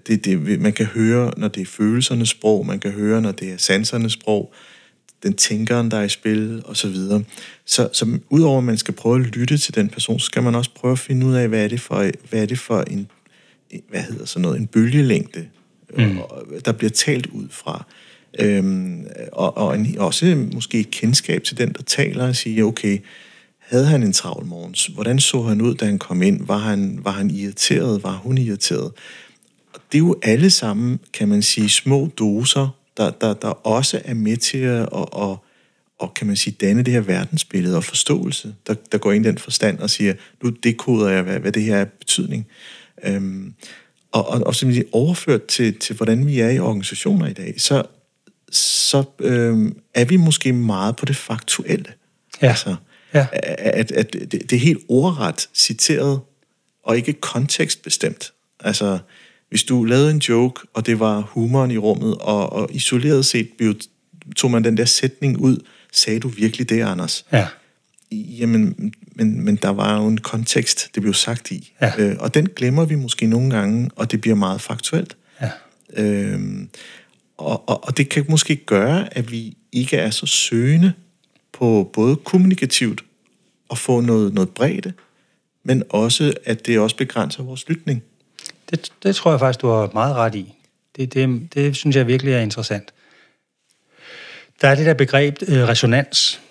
[0.08, 3.52] det, det, man kan høre, når det er følelsernes sprog, man kan høre, når det
[3.52, 4.54] er sansernes sprog,
[5.23, 7.23] den tænkeren, der er i spil, og så videre.
[7.65, 10.56] Så, så udover at man skal prøve at lytte til den person, så skal man
[10.56, 13.12] også prøve at finde ud af, hvad er det for, hvad er det for en,
[13.89, 15.47] hvad hedder sådan noget, en bølgelængde,
[15.97, 16.17] mm.
[16.65, 17.86] der bliver talt ud fra.
[18.39, 23.00] Øhm, og, og en, også måske et kendskab til den, der taler og siger, okay,
[23.60, 24.76] havde han en travl morgen?
[24.93, 26.47] Hvordan så han ud, da han kom ind?
[26.47, 28.04] Var han, var han irriteret?
[28.04, 28.91] Var hun irriteret?
[29.91, 34.13] Det er jo alle sammen, kan man sige, små doser, der, der, der også er
[34.13, 35.43] med til at og,
[36.00, 39.30] og kan man sige, danne det her verdensbillede og forståelse, der, der går ind i
[39.30, 42.47] den forstand og siger, nu dekoder jeg, hvad, hvad det her er betydning.
[43.04, 43.54] Øhm,
[44.12, 47.84] og, og, og simpelthen overført til, til, hvordan vi er i organisationer i dag, så,
[48.52, 51.93] så øh, er vi måske meget på det faktuelle.
[52.41, 52.47] Ja.
[52.47, 52.76] Altså,
[53.13, 53.28] ja.
[53.58, 56.19] At, at det, det er helt ordret citeret,
[56.84, 58.34] og ikke kontekstbestemt.
[58.60, 59.00] Altså,
[59.49, 63.49] hvis du lavede en joke, og det var humoren i rummet, og, og isoleret set
[64.36, 65.57] tog man den der sætning ud,
[65.91, 67.25] sagde du virkelig det, Anders?
[67.31, 67.47] Ja.
[68.12, 71.73] Jamen, men, men der var jo en kontekst, det blev sagt i.
[71.81, 71.91] Ja.
[71.97, 75.17] Øh, og den glemmer vi måske nogle gange, og det bliver meget faktuelt.
[75.41, 75.51] Ja.
[75.93, 76.69] Øhm,
[77.38, 80.93] og, og, og det kan måske gøre, at vi ikke er så søgende
[81.53, 83.03] på både kommunikativt
[83.71, 84.93] at få noget, noget bredde,
[85.63, 88.03] men også, at det også begrænser vores lytning.
[88.69, 90.53] Det, det tror jeg faktisk, du har meget ret i.
[90.95, 92.93] Det, det, det synes jeg virkelig er interessant.
[94.62, 96.41] Der er det der begreb øh, resonans,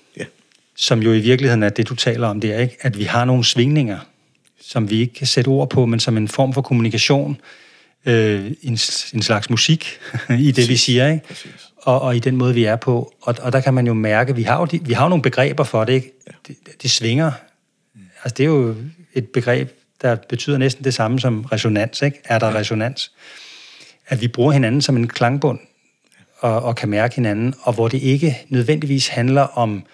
[0.77, 2.77] som jo i virkeligheden er det, du taler om der, ikke?
[2.81, 3.99] at vi har nogle svingninger,
[4.61, 7.41] som vi ikke kan sætte ord på, men som en form for kommunikation,
[8.07, 8.79] øh, en,
[9.15, 9.99] en slags musik
[10.39, 11.25] i det, vi siger, ikke?
[11.77, 13.15] Og, og i den måde, vi er på.
[13.21, 15.23] Og, og der kan man jo mærke, vi har jo, de, vi har jo nogle
[15.23, 16.13] begreber for det, ikke?
[16.27, 16.33] Ja.
[16.49, 17.33] Det, det svinger.
[18.25, 18.77] Altså, det er jo
[19.15, 19.71] et begreb,
[20.03, 22.21] der betyder næsten det samme som resonans, ikke?
[22.25, 22.55] Er der ja.
[22.55, 23.13] resonans?
[24.09, 25.59] At vi bruger hinanden som en klangbund,
[26.39, 29.87] og, og kan mærke hinanden, og hvor det ikke nødvendigvis handler om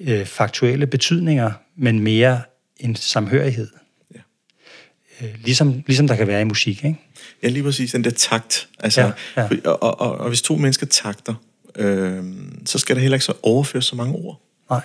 [0.00, 2.40] øh, faktuelle betydninger, men mere
[2.76, 3.68] en samhørighed.
[4.14, 4.20] Ja.
[5.20, 6.98] Øh, ligesom, ligesom der kan være i musik, ikke?
[7.42, 7.92] Ja, lige præcis.
[7.92, 8.68] Den der takt.
[8.78, 9.48] Altså, ja, ja.
[9.64, 11.34] Og, og, og, og hvis to mennesker takter,
[11.76, 12.24] øh,
[12.66, 14.40] så skal der heller ikke så overføre så mange ord.
[14.70, 14.82] Nej.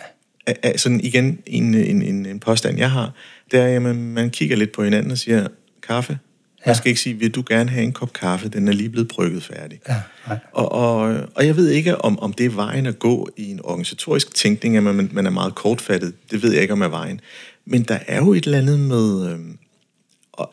[0.63, 3.13] Altså igen, en, en, en, en påstand, jeg har,
[3.51, 5.47] det er, at man, kigger lidt på hinanden og siger,
[5.83, 6.19] kaffe,
[6.65, 6.73] Ja.
[6.73, 8.49] Skal ikke sige, vil du gerne have en kop kaffe?
[8.49, 9.79] Den er lige blevet brygget færdig.
[9.87, 10.37] Ja, nej.
[10.51, 13.59] Og, og, og jeg ved ikke, om, om det er vejen at gå i en
[13.63, 16.13] organisatorisk tænkning, at man, man er meget kortfattet.
[16.31, 17.21] Det ved jeg ikke, om er vejen.
[17.65, 19.39] Men der er jo et eller andet med, øh,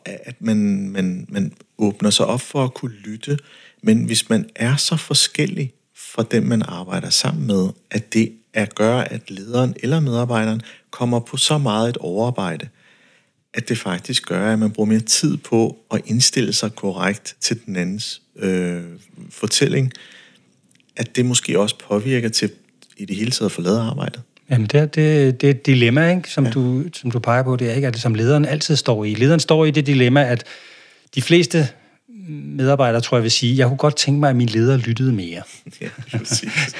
[0.05, 3.37] at man, man, man åbner sig op for at kunne lytte.
[3.81, 8.65] Men hvis man er så forskellig fra dem, man arbejder sammen med, at det er
[8.65, 12.67] gør, at lederen eller medarbejderen kommer på så meget et overarbejde,
[13.55, 17.59] at det faktisk gør, at man bruger mere tid på at indstille sig korrekt til
[17.65, 18.81] den andens øh,
[19.29, 19.91] fortælling,
[20.95, 22.51] at det måske også påvirker til
[22.97, 24.21] i det hele taget at lavet arbejdet.
[24.49, 26.29] Jamen, det, det, det er et dilemma, ikke?
[26.29, 26.51] Som, ja.
[26.51, 29.13] du, som du peger på, det er ikke, at det som lederen altid står i.
[29.13, 30.43] Lederen står i det dilemma, at
[31.15, 31.67] de fleste
[32.29, 35.41] medarbejdere, tror jeg vil sige, jeg kunne godt tænke mig, at min leder lyttede mere.
[35.81, 35.89] Ja,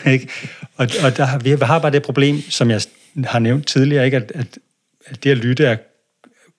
[0.11, 0.29] ikke?
[0.75, 2.81] Og, og der, vi har bare det problem, som jeg
[3.23, 4.17] har nævnt tidligere, ikke?
[4.17, 4.59] At, at,
[5.05, 5.77] at det at lytte er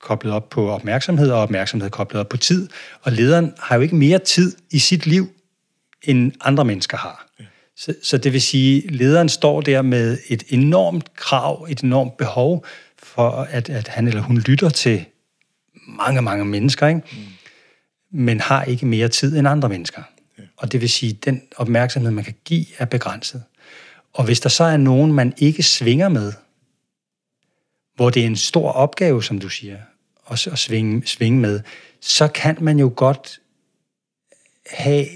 [0.01, 2.69] koblet op på opmærksomhed, og opmærksomhed koblet op på tid.
[3.03, 5.29] Og lederen har jo ikke mere tid i sit liv,
[6.03, 7.27] end andre mennesker har.
[7.41, 7.45] Ja.
[7.77, 12.17] Så, så det vil sige, at lederen står der med et enormt krav, et enormt
[12.17, 12.65] behov
[12.99, 15.05] for, at, at han eller hun lytter til
[15.89, 17.01] mange, mange mennesker, ikke?
[17.13, 18.19] Mm.
[18.21, 20.03] men har ikke mere tid end andre mennesker.
[20.39, 20.43] Ja.
[20.57, 23.43] Og det vil sige, at den opmærksomhed, man kan give, er begrænset.
[24.15, 26.33] Og hvis der så er nogen, man ikke svinger med,
[27.97, 29.77] hvor det er en stor opgave, som du siger,
[30.31, 31.61] at, at svinge, svinge med,
[32.01, 33.41] så kan man jo godt
[34.71, 35.07] have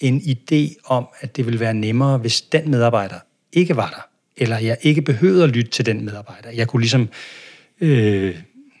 [0.00, 3.18] en idé om, at det vil være nemmere, hvis den medarbejder
[3.52, 6.50] ikke var der, eller jeg ikke behøvede at lytte til den medarbejder.
[6.50, 7.08] Jeg kunne ligesom
[7.80, 8.36] øh,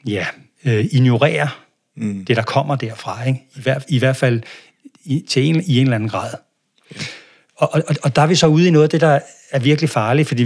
[0.06, 0.26] ja,
[0.64, 1.48] øh, ignorere
[1.96, 2.24] mm.
[2.24, 3.44] det, der kommer derfra, ikke?
[3.56, 4.42] I, hver, i hvert fald
[5.04, 6.34] i, til en, i en eller anden grad.
[6.94, 7.00] Ja.
[7.56, 9.90] Og, og, og der er vi så ude i noget af det, der er virkelig
[9.90, 10.42] farligt, fordi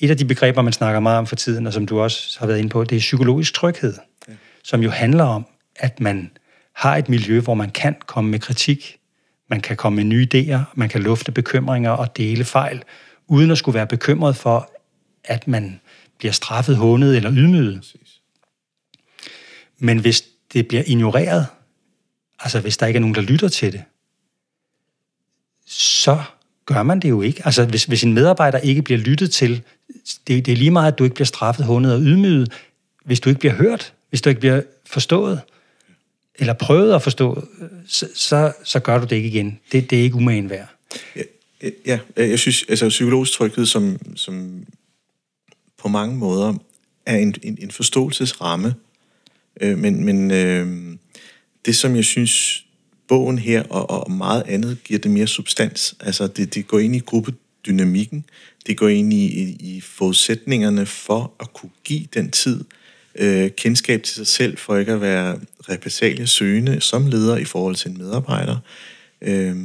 [0.00, 2.46] et af de begreber, man snakker meget om for tiden, og som du også har
[2.46, 3.94] været inde på, det er psykologisk tryghed,
[4.28, 4.32] ja.
[4.64, 6.30] som jo handler om, at man
[6.72, 8.98] har et miljø, hvor man kan komme med kritik,
[9.50, 12.82] man kan komme med nye idéer, man kan lufte bekymringer og dele fejl,
[13.26, 14.72] uden at skulle være bekymret for,
[15.24, 15.80] at man
[16.18, 17.94] bliver straffet, hånet eller ydmyget.
[19.78, 21.46] Men hvis det bliver ignoreret,
[22.40, 23.82] altså hvis der ikke er nogen, der lytter til det,
[25.66, 26.22] så
[26.74, 27.42] gør man det jo ikke.
[27.44, 29.62] Altså hvis, hvis en medarbejder ikke bliver lyttet til,
[30.26, 32.52] det, det er lige meget, at du ikke bliver straffet, hundet og ydmyget,
[33.04, 35.40] hvis du ikke bliver hørt, hvis du ikke bliver forstået,
[36.34, 37.48] eller prøvet at forstå,
[37.86, 39.58] så, så, så gør du det ikke igen.
[39.72, 40.68] Det, det er ikke umagen værd.
[41.16, 41.22] Ja,
[41.86, 44.64] ja, jeg synes, altså psykologisk tryghed, som, som
[45.78, 46.54] på mange måder
[47.06, 48.74] er en, en, en forståelsesramme,
[49.60, 50.96] øh, men, men øh,
[51.66, 52.64] det, som jeg synes,
[53.10, 55.94] bogen her og, og meget andet giver det mere substans.
[56.00, 58.24] Altså, det, det går ind i gruppedynamikken,
[58.66, 62.64] det går ind i, i, i forudsætningerne for at kunne give den tid,
[63.14, 67.74] øh, kendskab til sig selv, for ikke at være repressalie søgende som leder i forhold
[67.76, 68.56] til en medarbejder.
[69.22, 69.56] Øh,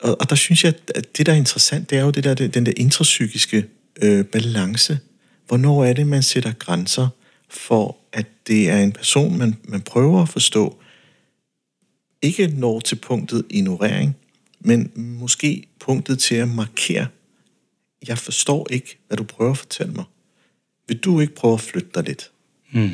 [0.00, 2.34] og, og der synes jeg, at det, der er interessant, det er jo det der,
[2.34, 3.64] den der intrapsykiske
[4.02, 4.98] øh, balance.
[5.48, 7.08] Hvornår er det, man sætter grænser
[7.48, 10.81] for, at det er en person, man, man prøver at forstå,
[12.22, 14.16] ikke når til punktet ignorering,
[14.60, 17.06] men måske punktet til at markere,
[18.08, 20.04] jeg forstår ikke, hvad du prøver at fortælle mig.
[20.88, 22.30] Vil du ikke prøve at flytte dig lidt?
[22.72, 22.90] Mm.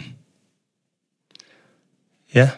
[2.35, 2.51] Ja.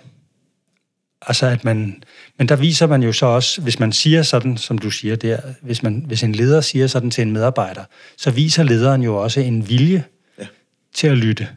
[1.23, 2.03] Altså at man,
[2.39, 5.41] men der viser man jo så også, hvis man siger sådan, som du siger der,
[5.63, 7.85] hvis, man, hvis en leder siger sådan til en medarbejder,
[8.17, 10.05] så viser lederen jo også en vilje
[10.39, 10.47] ja.
[10.95, 11.49] til at lytte.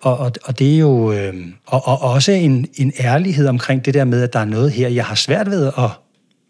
[0.00, 1.34] Og, og, og det er jo øh,
[1.66, 4.88] og, og også en, en ærlighed omkring det der med, at der er noget her,
[4.88, 5.90] jeg har svært ved at,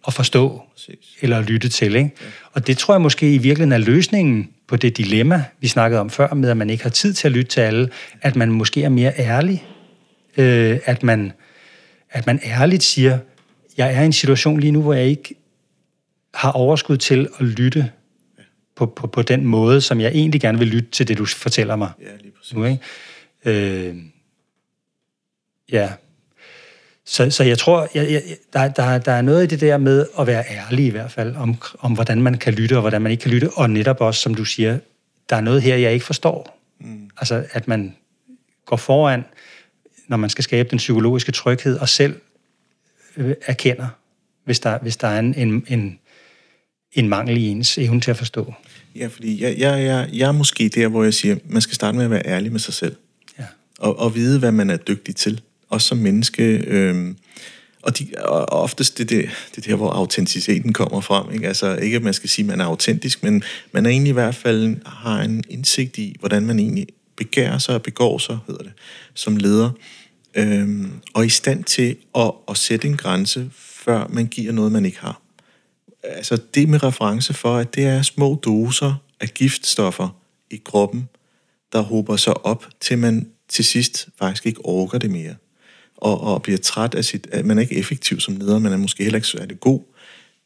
[0.06, 1.16] at forstå Præcis.
[1.20, 1.96] eller at lytte til.
[1.96, 2.11] Ikke?
[2.20, 2.26] Ja.
[2.52, 6.11] Og det tror jeg måske i virkeligheden er løsningen på det dilemma, vi snakkede om
[6.11, 7.88] før, med at man ikke har tid til at lytte til alle,
[8.22, 9.64] at man måske er mere ærlig,
[10.37, 11.32] øh, at, man,
[12.11, 13.18] at man ærligt siger,
[13.76, 15.35] jeg er i en situation lige nu, hvor jeg ikke
[16.35, 17.90] har overskud til at lytte
[18.76, 21.76] på, på, på den måde, som jeg egentlig gerne vil lytte til det, du fortæller
[21.76, 21.90] mig.
[22.00, 22.54] Ja, lige præcis.
[22.54, 22.82] Nu, ikke?
[23.46, 23.96] Øh,
[25.72, 25.92] ja.
[27.04, 30.06] Så, så jeg tror, jeg, jeg, der, der, der er noget i det der med
[30.18, 33.12] at være ærlig i hvert fald, om, om hvordan man kan lytte og hvordan man
[33.12, 34.78] ikke kan lytte, og netop også, som du siger,
[35.30, 36.59] der er noget her, jeg ikke forstår.
[36.80, 37.11] Mm.
[37.16, 37.96] Altså, at man
[38.64, 39.24] går foran,
[40.09, 42.20] når man skal skabe den psykologiske tryghed, og selv
[43.16, 43.88] øh, erkender,
[44.44, 45.98] hvis der, hvis der er en, en, en,
[46.92, 48.54] en mangel i ens evne til at forstå.
[48.96, 51.96] Ja, fordi jeg, jeg, jeg, jeg er måske der, hvor jeg siger, man skal starte
[51.96, 52.96] med at være ærlig med sig selv
[53.78, 56.42] og, og vide, hvad man er dygtig til, også som menneske.
[56.66, 57.14] Øh,
[57.82, 61.32] og, de, og oftest det, det, det der, hvor autenticiteten kommer frem.
[61.32, 61.48] Ikke?
[61.48, 64.12] Altså ikke, at man skal sige, at man er autentisk, men man er egentlig i
[64.12, 66.86] hvert fald har en indsigt i, hvordan man egentlig
[67.16, 68.72] begærer sig og begår sig, hedder det,
[69.14, 69.70] som leder.
[70.34, 74.84] Øhm, og i stand til at, at sætte en grænse, før man giver noget, man
[74.84, 75.20] ikke har.
[76.02, 80.08] Altså det med reference for, at det er små doser af giftstoffer
[80.50, 81.08] i kroppen,
[81.72, 85.35] der hober sig op, til man til sidst faktisk ikke orker det mere,
[85.96, 88.76] og, og bliver træt af sit, at man er ikke effektiv som leder, man er
[88.76, 89.80] måske heller ikke særlig god,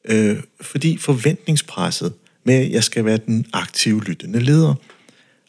[0.04, 2.12] øh, fordi forventningspresset
[2.44, 4.74] med, at jeg skal være den aktive, lyttende leder,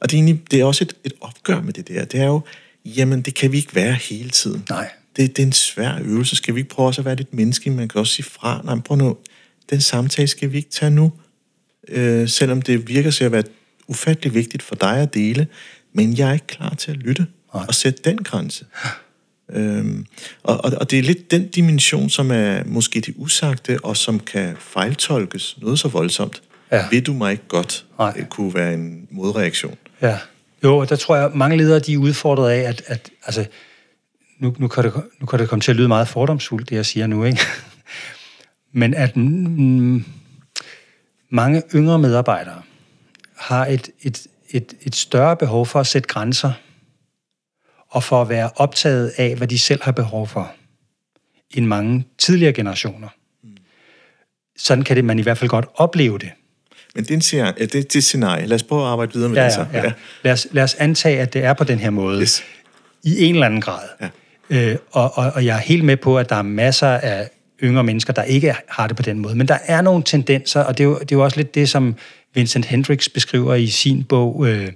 [0.02, 2.26] og det er, egentlig, det er også et, et opgør med det der, det er
[2.26, 2.42] jo,
[2.86, 4.66] jamen det kan vi ikke være hele tiden.
[4.70, 4.90] Nej.
[5.16, 6.36] Det, det er en svær øvelse.
[6.36, 7.76] Skal vi ikke prøve også at være lidt menneskelige?
[7.76, 9.18] Man kan også sige fra, nej, prøv nu,
[9.70, 11.12] den samtale skal vi ikke tage nu,
[11.88, 13.44] øh, selvom det virker til at være
[13.88, 15.48] ufattelig vigtigt for dig at dele,
[15.94, 17.28] men jeg er ikke klar til at lytte.
[17.54, 17.66] Nej.
[17.68, 18.66] og sætte den grænse.
[19.50, 20.06] Øhm,
[20.44, 24.20] og, og, og det er lidt den dimension, som er måske det usagte, og som
[24.20, 26.42] kan fejltolkes noget så voldsomt.
[26.72, 26.86] Ja.
[26.92, 28.12] Ved du mig ikke godt, Nej.
[28.12, 29.78] det kunne være en modreaktion.
[30.02, 30.18] Ja.
[30.64, 33.46] Jo, der tror jeg, mange ledere de er udfordret af, at, at altså,
[34.40, 36.86] nu, nu, kan det, nu kan det komme til at lyde meget fordomsfuldt, det jeg
[36.86, 37.40] siger nu, ikke?
[38.74, 40.06] Men at mm,
[41.30, 42.62] mange yngre medarbejdere
[43.36, 46.52] har et, et, et, et større behov for at sætte grænser,
[47.92, 50.52] og for at være optaget af, hvad de selv har behov for,
[51.54, 53.08] end mange tidligere generationer.
[54.58, 56.30] Sådan kan det man i hvert fald godt opleve det.
[56.96, 58.46] Men det er, en scenarie, det, det et scenarie.
[58.46, 59.66] Lad os prøve at arbejde videre med Ja, det så.
[59.74, 59.92] ja, ja.
[60.24, 62.22] Lad, os, lad os antage, at det er på den her måde.
[62.22, 62.44] Yes.
[63.04, 63.88] I en eller anden grad.
[64.02, 64.10] Ja.
[64.50, 67.30] Øh, og, og, og jeg er helt med på, at der er masser af
[67.64, 69.36] yngre mennesker, der ikke har det på den måde.
[69.36, 71.70] Men der er nogle tendenser, og det er jo, det er jo også lidt det,
[71.70, 71.96] som
[72.34, 74.68] Vincent Hendricks beskriver i sin bog, øh,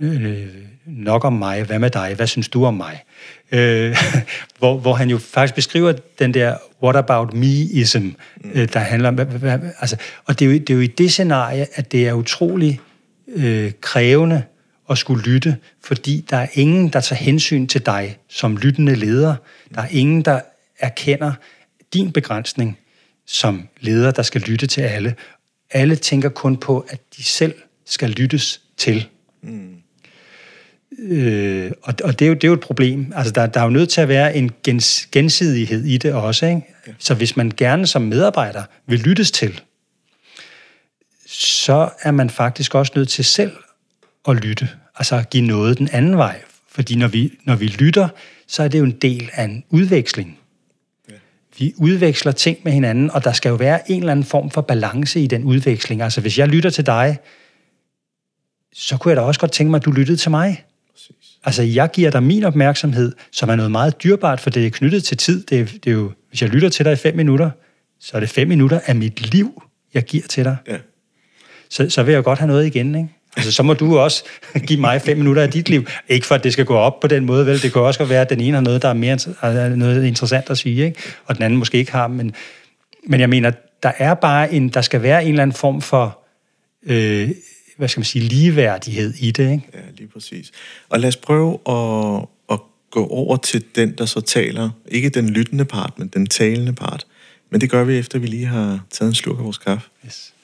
[0.00, 0.46] øh,
[0.86, 3.02] Nok om mig, hvad med dig, hvad synes du om mig?
[3.52, 3.96] Øh,
[4.58, 8.08] hvor, hvor han jo faktisk beskriver den der what about me-ism,
[8.54, 9.14] øh, der handler om...
[9.14, 12.08] Hvad, hvad, altså, og det er, jo, det er jo i det scenarie, at det
[12.08, 12.80] er utrolig
[13.28, 14.42] øh, krævende
[14.90, 19.34] at skulle lytte, fordi der er ingen, der tager hensyn til dig som lyttende leder.
[19.74, 20.40] Der er ingen, der
[20.78, 21.32] erkender
[21.94, 22.78] din begrænsning
[23.26, 25.14] som leder, der skal lytte til alle.
[25.70, 27.54] Alle tænker kun på, at de selv
[27.86, 29.08] skal lyttes til.
[30.98, 33.12] Øh, og og det, er jo, det er jo et problem.
[33.16, 36.46] Altså, der, der er jo nødt til at være en gens, gensidighed i det også.
[36.46, 36.62] Ikke?
[36.86, 36.92] Ja.
[36.98, 39.60] Så hvis man gerne som medarbejder vil lyttes til,
[41.26, 43.52] så er man faktisk også nødt til selv
[44.28, 44.68] at lytte.
[44.96, 46.40] Altså at give noget den anden vej.
[46.68, 48.08] Fordi når vi, når vi lytter,
[48.46, 50.38] så er det jo en del af en udveksling.
[51.58, 54.60] Vi udveksler ting med hinanden, og der skal jo være en eller anden form for
[54.60, 56.02] balance i den udveksling.
[56.02, 57.18] Altså hvis jeg lytter til dig,
[58.72, 60.64] så kunne jeg da også godt tænke mig, at du lyttede til mig.
[61.44, 65.04] Altså, jeg giver dig min opmærksomhed, som er noget meget dyrbart, for det er knyttet
[65.04, 65.44] til tid.
[65.44, 67.50] Det er, det er jo, hvis jeg lytter til dig i fem minutter,
[68.00, 69.62] så er det fem minutter af mit liv,
[69.94, 70.56] jeg giver til dig.
[70.68, 70.76] Ja.
[71.70, 73.08] Så, så vil jeg godt have noget igen, ikke?
[73.36, 74.24] Altså, så må du også
[74.68, 75.86] give mig fem minutter af dit liv.
[76.08, 77.62] Ikke for, at det skal gå op på den måde, vel?
[77.62, 80.04] Det kan også godt være, at den ene har noget, der er mere er noget
[80.04, 81.02] interessant at sige, ikke?
[81.26, 82.08] Og den anden måske ikke har.
[82.08, 82.34] Men,
[83.06, 83.50] men jeg mener,
[83.82, 86.18] der er bare en, der skal være en eller anden form for,
[86.86, 87.30] øh,
[87.76, 89.68] hvad skal man sige, ligeværdighed i det, ikke?
[89.74, 90.50] Ja, lige præcis.
[90.88, 92.60] Og lad os prøve at, at
[92.90, 94.70] gå over til den, der så taler.
[94.88, 97.06] Ikke den lyttende part, men den talende part.
[97.50, 99.88] Men det gør vi, efter vi lige har taget en slurk af vores kaffe.
[100.06, 100.34] Yes.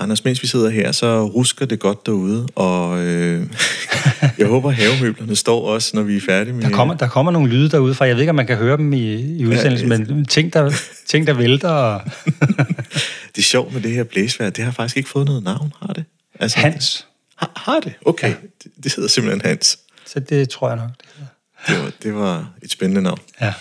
[0.00, 3.46] Anders, mens vi sidder her, så rusker det godt derude, og øh,
[4.38, 6.62] jeg håber, havemøblerne står også, når vi er færdige med...
[6.62, 8.04] Der kommer, der kommer nogle lyde derude fra.
[8.04, 10.72] Jeg ved ikke, om man kan høre dem i, i udsendelsen, Ja, men ting der,
[11.06, 11.68] ting, der vælter.
[11.68, 12.00] Og...
[13.34, 14.50] Det er sjovt med det her blæsvær.
[14.50, 16.04] Det har faktisk ikke fået noget navn, har det?
[16.40, 17.06] Altså, Hans.
[17.36, 17.92] Har, har det?
[18.06, 18.28] Okay.
[18.28, 18.34] Ja.
[18.62, 19.78] Det, det hedder simpelthen Hans.
[20.06, 20.88] Så det tror jeg nok.
[20.88, 21.30] Det hedder.
[21.68, 23.18] Det var, det var et spændende navn.
[23.40, 23.52] Ja.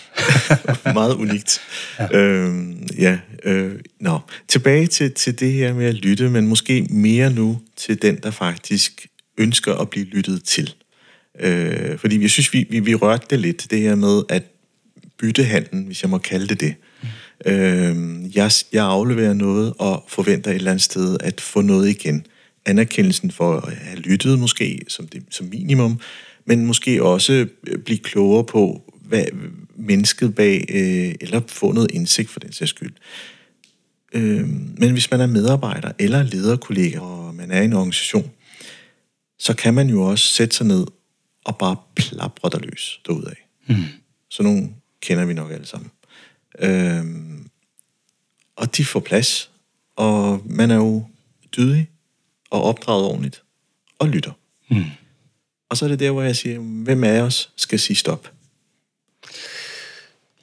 [0.93, 1.61] Meget unikt.
[1.99, 4.19] Ja, øhm, ja øh, nå.
[4.47, 8.31] Tilbage til, til det her med at lytte, men måske mere nu til den, der
[8.31, 9.07] faktisk
[9.37, 10.73] ønsker at blive lyttet til.
[11.39, 14.43] Øh, fordi jeg synes, vi, vi, vi rørte det lidt, det her med at
[15.19, 16.75] byttehandlen, hvis jeg må kalde det det.
[17.45, 17.51] Mm.
[17.51, 22.25] Øh, jeg, jeg afleverer noget og forventer et eller andet sted at få noget igen.
[22.65, 25.99] Anerkendelsen for at have lyttet måske, som, det, som minimum,
[26.49, 27.47] men måske også
[27.85, 29.25] blive klogere på, hvad
[29.75, 32.93] mennesket bag, øh, eller få noget indsigt for den sags skyld.
[34.13, 38.31] Øh, men hvis man er medarbejder eller lederkollega, og man er i en organisation,
[39.39, 40.85] så kan man jo også sætte sig ned
[41.45, 43.33] og bare plapre der løs derudad.
[43.67, 43.75] Mm.
[44.29, 44.69] Så nogle
[45.01, 45.91] kender vi nok alle sammen.
[46.59, 47.05] Øh,
[48.55, 49.51] og de får plads,
[49.95, 51.05] og man er jo
[51.57, 51.89] dydig
[52.49, 53.43] og opdraget ordentligt
[53.99, 54.31] og lytter.
[54.69, 54.83] Mm.
[55.69, 58.31] Og så er det der, hvor jeg siger, hvem af os skal sige stop?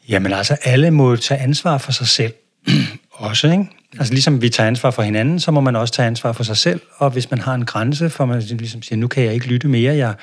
[0.09, 2.33] Jamen altså, alle må tage ansvar for sig selv.
[3.11, 3.67] også, ikke?
[3.99, 6.57] Altså ligesom vi tager ansvar for hinanden, så må man også tage ansvar for sig
[6.57, 6.81] selv.
[6.97, 9.69] Og hvis man har en grænse, for man ligesom siger, nu kan jeg ikke lytte
[9.69, 10.15] mere, jeg,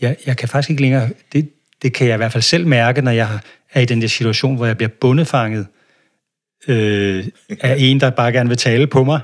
[0.00, 1.10] jeg, jeg kan faktisk ikke længere...
[1.32, 1.50] Det,
[1.82, 3.38] det kan jeg i hvert fald selv mærke, når jeg
[3.72, 5.66] er i den der situation, hvor jeg bliver bundefanget
[6.68, 7.26] øh,
[7.60, 9.20] af en, der bare gerne vil tale på mig.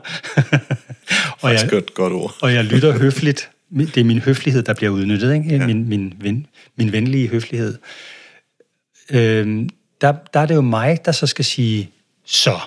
[1.41, 2.37] og jeg, godt, godt ord.
[2.41, 3.51] og jeg lytter høfligt.
[3.75, 5.35] Det er min høflighed, der bliver udnyttet.
[5.35, 5.57] Ikke?
[5.57, 5.67] Ja.
[5.67, 6.47] Min, min, ven,
[6.77, 7.79] min venlige høflighed.
[9.11, 9.69] Øh,
[10.01, 11.91] der, der er det jo mig, der så skal sige,
[12.25, 12.61] så,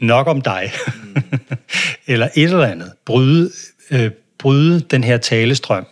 [0.00, 0.72] nok om dig.
[0.86, 1.22] Mm.
[2.06, 2.92] eller et eller andet.
[3.04, 3.50] Bryde,
[3.90, 5.86] øh, bryde den her talestrøm.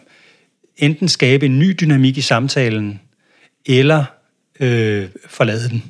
[0.77, 3.01] Enten skabe en ny dynamik i samtalen,
[3.67, 4.05] eller
[4.61, 5.85] øh, forlade den.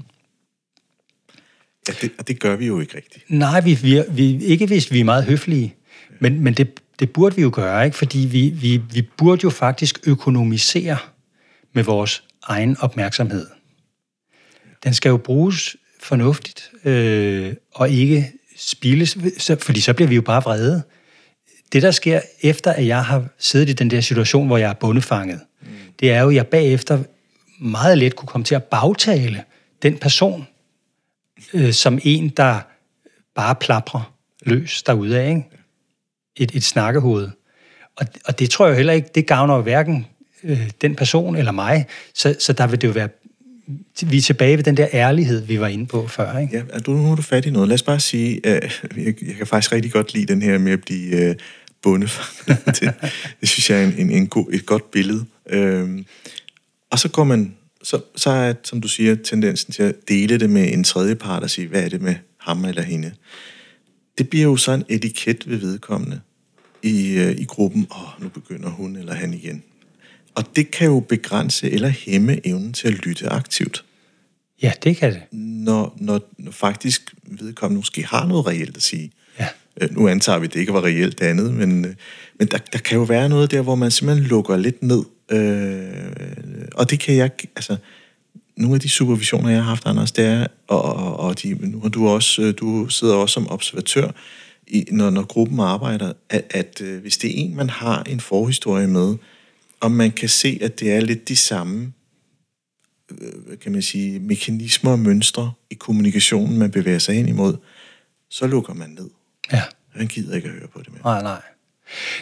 [1.89, 3.24] Ja, det, og det gør vi jo ikke rigtigt.
[3.29, 5.74] Nej, vi, vi, vi, ikke hvis vi er meget høflige.
[6.20, 7.97] Men, men det, det burde vi jo gøre, ikke?
[7.97, 10.99] fordi vi, vi, vi burde jo faktisk økonomisere
[11.72, 13.47] med vores egen opmærksomhed.
[14.84, 19.18] Den skal jo bruges fornuftigt, øh, og ikke spildes,
[19.62, 20.82] fordi så bliver vi jo bare vrede.
[21.72, 24.74] Det, der sker efter, at jeg har siddet i den der situation, hvor jeg er
[24.74, 25.68] bundefanget, mm.
[26.01, 27.03] det er jo, at jeg bagefter
[27.61, 29.44] meget let kunne komme til at bagtale
[29.82, 30.47] den person,
[31.55, 32.61] øh, som en, der
[33.34, 35.44] bare plaprer løs derude af, ikke?
[36.37, 37.28] Et, et snakkehoved.
[37.97, 40.07] Og, og det tror jeg heller ikke, det gavner jo hverken
[40.45, 43.09] øh, den person eller mig, så, så der vil det jo være
[44.03, 46.39] vi er tilbage ved den der ærlighed, vi var inde på før.
[46.39, 46.57] Ikke?
[46.57, 47.68] Ja, er du, nu er du fat i noget.
[47.68, 50.72] Lad os bare sige, øh, jeg, jeg kan faktisk rigtig godt lide den her med
[50.72, 51.34] at blive øh,
[51.82, 52.20] bundet.
[52.66, 52.93] det,
[53.41, 55.24] det synes jeg er en, en, en god, et godt billede.
[55.51, 56.05] Øh,
[56.91, 60.51] og så går man, så, så er, som du siger, tendensen til at dele det
[60.51, 63.12] med en tredje part og sige, hvad er det med ham eller hende?
[64.19, 66.21] Det bliver jo så en etiket ved vedkommende
[66.83, 69.62] i, uh, i gruppen, og oh, nu begynder hun eller han igen.
[70.35, 73.85] Og det kan jo begrænse eller hæmme evnen til at lytte aktivt.
[74.62, 75.23] Ja, det kan det.
[75.33, 79.12] Når, når, når faktisk vedkommende måske har noget reelt at sige.
[79.39, 79.49] Ja.
[79.81, 81.95] Øh, nu antager vi, at det ikke var reelt det andet, men, øh,
[82.39, 85.05] men der, der kan jo være noget der, hvor man simpelthen lukker lidt ned.
[85.31, 87.77] Øh, og det kan jeg, altså,
[88.57, 91.81] nogle af de supervisioner, jeg har haft, Anders, det er, og, og, og de, nu
[91.81, 94.11] har du også, øh, du sidder også som observatør,
[94.67, 98.21] i, når, når gruppen arbejder, at, at øh, hvis det er en, man har en
[98.21, 99.17] forhistorie med,
[99.81, 101.93] om man kan se, at det er lidt de samme
[103.11, 107.57] øh, kan man sige, mekanismer og mønstre i kommunikationen, man bevæger sig ind imod,
[108.31, 109.11] så lukker man ned.
[109.53, 109.63] Ja.
[109.97, 111.03] Man gider ikke at høre på det mere.
[111.05, 111.43] Nej, nej.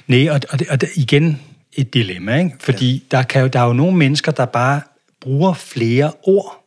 [0.07, 1.41] Nej, og, og, det, og igen
[1.73, 2.57] et dilemma, ikke?
[2.61, 3.17] Fordi ja.
[3.17, 4.81] der, kan jo, der er jo nogle mennesker, der bare
[5.25, 6.65] bruger flere ord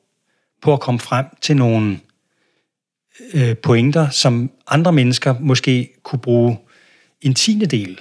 [0.61, 1.99] på at komme frem til nogle
[3.33, 6.57] øh, pointer, som andre mennesker måske kunne bruge
[7.21, 7.99] en tiende del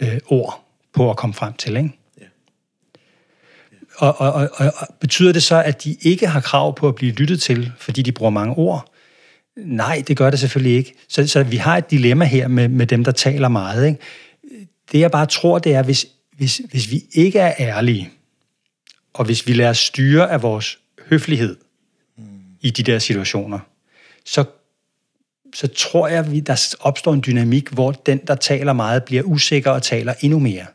[0.00, 1.90] øh, ord på at komme frem til, ikke?
[3.96, 7.12] Og, og, og, og betyder det så, at de ikke har krav på at blive
[7.12, 8.92] lyttet til, fordi de bruger mange ord?
[9.56, 10.94] Nej, det gør det selvfølgelig ikke.
[11.08, 13.86] Så, så vi har et dilemma her med, med dem, der taler meget.
[13.86, 13.98] Ikke?
[14.92, 16.06] Det jeg bare tror, det er, hvis,
[16.36, 18.10] hvis, hvis vi ikke er ærlige,
[19.14, 21.56] og hvis vi lader styre af vores høflighed
[22.16, 22.24] mm.
[22.60, 23.58] i de der situationer,
[24.24, 24.44] så,
[25.54, 29.70] så tror jeg, at der opstår en dynamik, hvor den, der taler meget, bliver usikker
[29.70, 30.66] og taler endnu mere.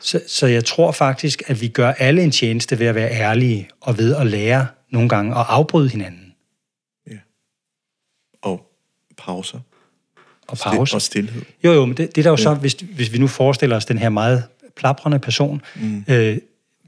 [0.00, 3.68] Så, så jeg tror faktisk, at vi gør alle en tjeneste ved at være ærlige
[3.80, 6.34] og ved at lære nogle gange at afbryde hinanden.
[7.10, 7.16] Ja.
[8.42, 8.70] Og
[9.16, 9.60] pauser.
[10.48, 10.96] Og pauser.
[10.96, 11.42] og stillhed.
[11.64, 12.42] Jo, jo, men det, det er der jo ja.
[12.42, 14.44] så, hvis, hvis vi nu forestiller os den her meget
[14.78, 16.04] plaprende person, mm.
[16.08, 16.38] øh,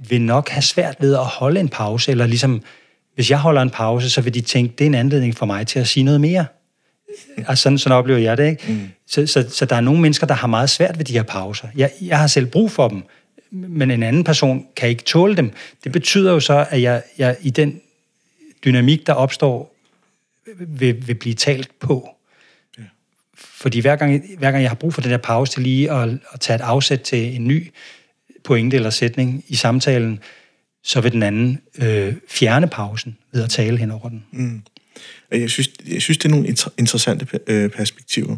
[0.08, 2.62] vil nok have svært ved at holde en pause, eller ligesom,
[3.14, 5.66] hvis jeg holder en pause, så vil de tænke, det er en anledning for mig
[5.66, 6.46] til at sige noget mere.
[7.36, 8.72] Altså sådan, sådan oplever jeg det, ikke?
[8.72, 8.88] Mm.
[9.06, 11.68] Så, så, så der er nogle mennesker, der har meget svært ved de her pauser.
[11.76, 13.02] Jeg, jeg har selv brug for dem,
[13.50, 15.52] men en anden person kan ikke tåle dem.
[15.84, 17.80] Det betyder jo så, at jeg, jeg i den
[18.64, 19.74] dynamik, der opstår,
[20.58, 22.08] vil, vil blive talt på.
[23.60, 26.08] Fordi hver gang, hver gang jeg har brug for den der pause til lige at,
[26.32, 27.72] at tage et afsæt til en ny
[28.44, 30.18] pointe eller sætning i samtalen,
[30.84, 34.24] så vil den anden øh, fjerne pausen ved at tale hen over den.
[34.32, 34.62] Mm.
[35.30, 38.36] Jeg synes, jeg synes, det er nogle inter- interessante øh, perspektiver.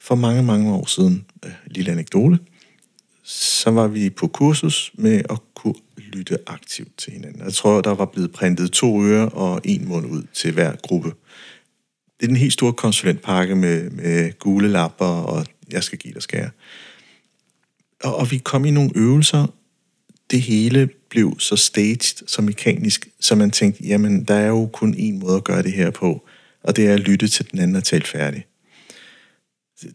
[0.00, 2.38] For mange, mange år siden, øh, lille anekdote,
[3.24, 7.42] så var vi på kursus med at kunne lytte aktivt til hinanden.
[7.44, 11.12] Jeg tror, der var blevet printet to ører og en mund ud til hver gruppe.
[12.20, 16.22] Det er den helt store konsulentpakke med, med gule lapper, og jeg skal give dig
[16.22, 16.50] skære.
[18.04, 19.46] Og, og vi kom i nogle øvelser,
[20.30, 24.94] det hele blev så staged, så mekanisk, så man tænkte, jamen, der er jo kun
[24.94, 26.26] én måde at gøre det her på,
[26.62, 28.46] og det er at lytte til den anden og tale færdig.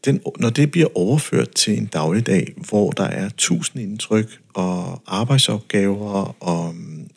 [0.06, 6.36] Den, når det bliver overført til en dagligdag, hvor der er tusind indtryk og arbejdsopgaver,
[6.40, 6.76] og,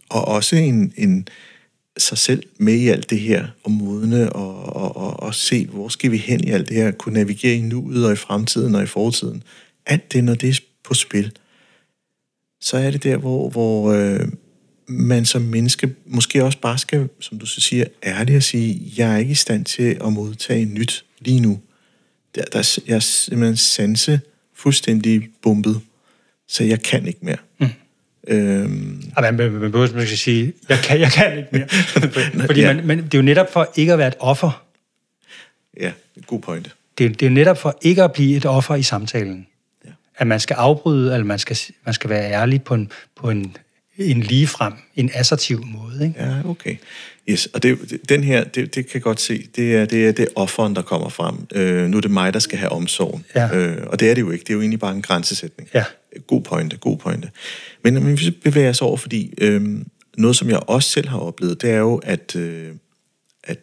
[0.09, 1.29] og også en, en
[1.99, 5.89] sig selv med i alt det her, og modne, og, og, og, og se, hvor
[5.89, 8.83] skal vi hen i alt det her, kunne navigere i nuet og i fremtiden og
[8.83, 9.43] i fortiden.
[9.87, 11.33] Alt det, når det er på spil–
[12.61, 14.29] så er det der, hvor, hvor øh,
[14.87, 19.15] man som menneske måske også bare skal, som du så siger, ærligt at sige, jeg
[19.15, 21.61] er ikke i stand til at modtage nyt lige nu.
[22.35, 24.21] Der, der, jeg er simpelthen sanse
[24.55, 25.81] fuldstændig bumpet,
[26.49, 27.37] så jeg kan ikke mere.
[27.61, 27.67] Mm.
[28.27, 29.03] Øhm.
[29.17, 31.69] Ja, man, man, man man skal sige, jeg kan, jeg kan ikke mere.
[32.47, 32.75] Fordi ja.
[32.75, 34.63] man, man, det er jo netop for ikke at være et offer.
[35.81, 35.93] Ja,
[36.27, 36.75] god point.
[36.99, 39.47] Det, det er jo netop for ikke at blive et offer i samtalen
[40.19, 43.57] at man skal afbryde, eller man skal, man skal være ærlig på en, på en,
[43.99, 46.07] en ligefrem, en assertiv måde.
[46.07, 46.25] Ikke?
[46.25, 46.77] Ja, okay.
[47.29, 50.13] Yes, og det, den her, det, det kan jeg godt se, det er, det er
[50.13, 51.37] det offeren, der kommer frem.
[51.55, 53.25] Øh, nu er det mig, der skal have omsorgen.
[53.35, 53.57] Ja.
[53.57, 55.71] Øh, og det er det jo ikke, det er jo egentlig bare en grænsesætning.
[55.75, 55.85] Ja.
[56.27, 57.31] God pointe, god pointe.
[57.85, 59.81] Men når vi bevæger os over, fordi øh,
[60.17, 62.73] noget, som jeg også selv har oplevet, det er jo, at, øh,
[63.45, 63.59] at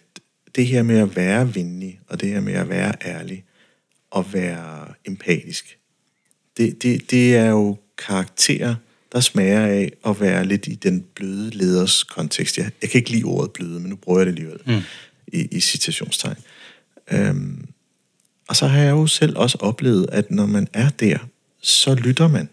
[0.56, 3.44] det her med at være venlig, og det her med at være ærlig,
[4.12, 5.78] og være empatisk,
[6.58, 8.76] det, det, det er jo karakterer,
[9.16, 12.58] der smager af at være lidt i den bløde leders kontekst.
[12.58, 14.82] Jeg, jeg kan ikke lide ordet bløde, men nu bruger jeg det alligevel mm.
[15.28, 16.36] i, i citationstegn.
[17.12, 17.68] Øhm,
[18.48, 21.18] og så har jeg jo selv også oplevet, at når man er der,
[21.62, 22.50] så lytter man.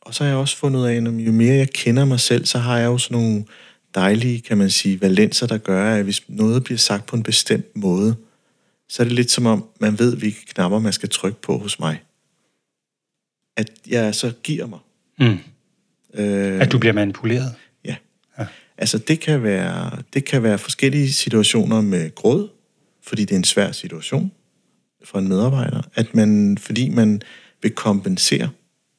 [0.00, 2.46] Og så har jeg også fundet ud af, at jo mere jeg kender mig selv,
[2.46, 3.44] så har jeg jo sådan nogle
[3.94, 7.76] dejlige, kan man sige, valenser, der gør, at hvis noget bliver sagt på en bestemt
[7.76, 8.16] måde,
[8.88, 11.80] så er det lidt som om, man ved, hvilke knapper man skal trykke på hos
[11.80, 12.02] mig.
[13.56, 14.78] At jeg så giver mig.
[15.18, 15.38] Mm.
[16.14, 17.54] Øh, at du bliver manipuleret?
[17.84, 17.96] Ja.
[18.38, 18.46] ja.
[18.78, 22.48] Altså, det kan, være, det kan være forskellige situationer med gråd,
[23.02, 24.32] fordi det er en svær situation
[25.04, 27.22] for en medarbejder, at man, fordi man
[27.62, 28.50] vil kompensere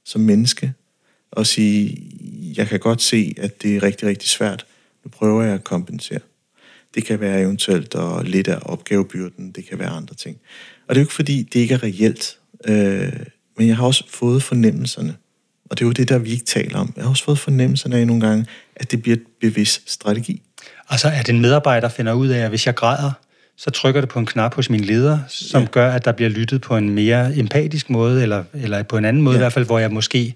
[0.05, 0.73] som menneske,
[1.31, 1.97] og sige,
[2.57, 4.65] jeg kan godt se, at det er rigtig, rigtig svært.
[5.03, 6.19] Nu prøver jeg at kompensere.
[6.95, 10.37] Det kan være eventuelt og lidt af opgavebyrden, det kan være andre ting.
[10.87, 13.25] Og det er jo ikke fordi, det ikke er reelt, øh,
[13.57, 15.15] men jeg har også fået fornemmelserne.
[15.69, 16.93] Og det er jo det, der vi ikke taler om.
[16.95, 18.45] Jeg har også fået fornemmelserne af nogle gange,
[18.75, 20.41] at det bliver et bevidst strategi.
[20.89, 23.11] Altså, at en medarbejder finder ud af, at hvis jeg græder,
[23.57, 25.67] så trykker det på en knap hos min leder, som ja.
[25.71, 29.23] gør, at der bliver lyttet på en mere empatisk måde, eller, eller på en anden
[29.23, 29.39] måde ja.
[29.39, 30.33] i hvert fald, hvor jeg måske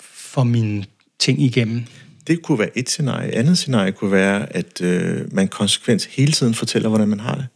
[0.00, 0.84] får mine
[1.18, 1.84] ting igennem.
[2.26, 3.34] Det kunne være et scenarie.
[3.34, 7.46] Andet scenarie kunne være, at øh, man konsekvent hele tiden fortæller, hvordan man har det.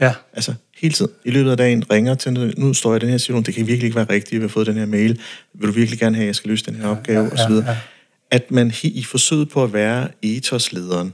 [0.00, 0.12] Ja.
[0.32, 1.10] Altså, hele tiden.
[1.24, 3.66] I løbet af dagen ringer til, nu står jeg i den her situation, det kan
[3.66, 5.20] virkelig ikke være rigtigt, at vi har fået den her mail,
[5.54, 7.52] vil du virkelig gerne have, at jeg skal løse den her opgave, ja, ja, osv.
[7.52, 7.76] Ja, ja.
[8.30, 11.12] At man i forsøget på at være ethos-lederen,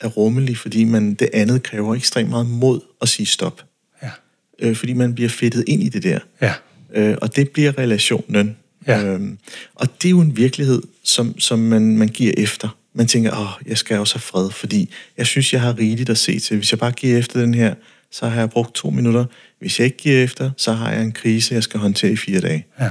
[0.00, 3.64] er rummelig, fordi man det andet kræver ekstremt meget mod at sige stop.
[4.02, 4.10] Ja.
[4.58, 6.18] Øh, fordi man bliver fedtet ind i det der.
[6.40, 6.54] Ja.
[6.94, 8.56] Øh, og det bliver relationen.
[8.86, 9.04] Ja.
[9.04, 9.38] Øhm,
[9.74, 12.68] og det er jo en virkelighed, som, som man, man giver efter.
[12.94, 16.18] Man tænker, åh, jeg skal også have fred, fordi jeg synes, jeg har rigeligt at
[16.18, 16.56] se til.
[16.56, 17.74] Hvis jeg bare giver efter den her,
[18.10, 19.24] så har jeg brugt to minutter.
[19.58, 22.40] Hvis jeg ikke giver efter, så har jeg en krise, jeg skal håndtere i fire
[22.40, 22.66] dage.
[22.80, 22.90] Ja.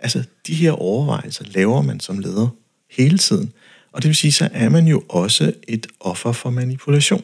[0.00, 2.48] Altså, de her overvejelser laver man som leder
[2.90, 3.52] hele tiden.
[3.92, 7.22] Og det vil sige, så er man jo også et offer for manipulation.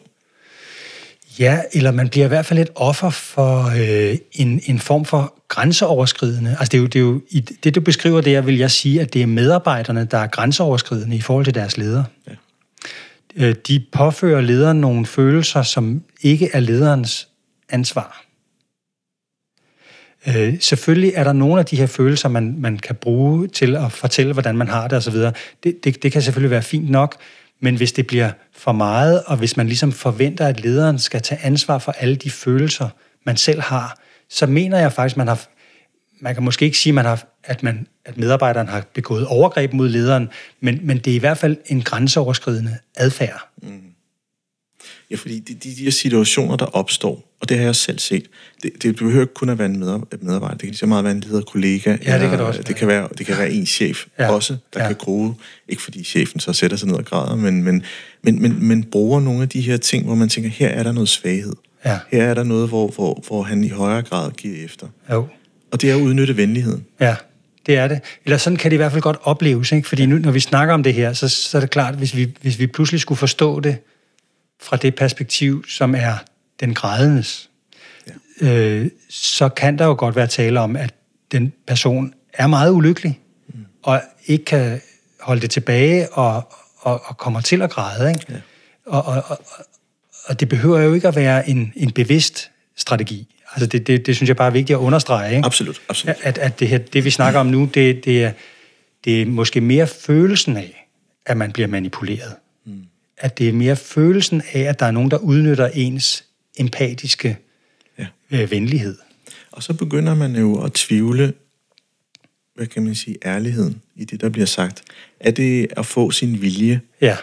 [1.39, 5.35] Ja, eller man bliver i hvert fald et offer for øh, en, en form for
[5.49, 6.51] grænseoverskridende.
[6.51, 9.01] Altså det er jo, det, er jo, i det du beskriver der, vil jeg sige,
[9.01, 12.05] at det er medarbejderne, der er grænseoverskridende i forhold til deres leder.
[12.29, 12.33] Ja.
[13.37, 17.29] Øh, de påfører lederen nogle følelser, som ikke er lederens
[17.69, 18.25] ansvar.
[20.27, 23.93] Øh, selvfølgelig er der nogle af de her følelser, man, man kan bruge til at
[23.93, 25.15] fortælle, hvordan man har det osv.
[25.15, 27.17] Det, det, det kan selvfølgelig være fint nok,
[27.61, 31.41] men hvis det bliver for meget, og hvis man ligesom forventer, at lederen skal tage
[31.45, 32.89] ansvar for alle de følelser,
[33.27, 35.47] man selv har, så mener jeg faktisk, man har,
[36.21, 39.89] man kan måske ikke sige, man har, at, man, at medarbejderen har begået overgreb mod
[39.89, 40.29] lederen,
[40.61, 43.49] men, men det er i hvert fald en grænseoverskridende adfærd.
[43.63, 43.81] Mm.
[45.11, 48.27] Ja, fordi de, de, de situationer, der opstår, og det har jeg selv set,
[48.63, 51.13] det, det behøver ikke kun at være en medarbejder, det kan lige så meget være
[51.13, 53.51] en leder, kollega, ja, eller, det kan det også det kan være, det kan være
[53.51, 54.33] en chef ja.
[54.33, 54.87] også, der ja.
[54.87, 55.33] kan gro,
[55.69, 57.83] ikke fordi chefen så sætter sig ned og græder, men, men,
[58.23, 60.93] men, men, men bruger nogle af de her ting, hvor man tænker, her er der
[60.93, 61.55] noget svaghed.
[61.85, 61.99] Ja.
[62.09, 64.87] Her er der noget, hvor, hvor, hvor han i højere grad giver efter.
[65.11, 65.27] Jo.
[65.73, 66.85] Og det er at udnytte venligheden.
[67.01, 67.17] Ja,
[67.67, 68.01] det er det.
[68.25, 69.89] Eller sådan kan det i hvert fald godt opleves, ikke?
[69.89, 72.37] Fordi nu, når vi snakker om det her, så, så er det klart, hvis vi,
[72.41, 73.79] hvis vi pludselig skulle forstå det
[74.61, 76.15] fra det perspektiv, som er
[76.61, 77.51] den grædendes,
[78.41, 78.49] ja.
[78.49, 80.95] øh, så kan der jo godt være tale om, at
[81.33, 83.67] den person er meget ulykkelig, mm.
[83.83, 84.81] og ikke kan
[85.21, 88.09] holde det tilbage, og, og, og kommer til at græde.
[88.09, 88.27] Ikke?
[88.29, 88.35] Ja.
[88.87, 89.39] Og, og, og,
[90.27, 93.42] og det behøver jo ikke at være en, en bevidst strategi.
[93.55, 95.37] Altså det, det, det synes jeg bare er vigtigt at understrege.
[95.37, 95.47] Ikke?
[95.47, 96.17] Absolut, absolut.
[96.23, 98.33] At, at det, her, det vi snakker om nu, det, det, er,
[99.05, 100.89] det er måske mere følelsen af,
[101.27, 102.35] at man bliver manipuleret.
[102.65, 102.73] Mm.
[103.19, 106.25] At det er mere følelsen af, at der er nogen, der udnytter ens
[106.59, 107.37] empatiske
[107.99, 108.07] ja.
[108.31, 108.97] øh, venlighed.
[109.53, 111.33] Og så begynder man jo at tvivle,
[112.55, 114.83] hvad kan man sige, ærligheden i det, der bliver sagt.
[115.21, 116.81] Er det at få sin vilje?
[117.01, 117.17] Ja.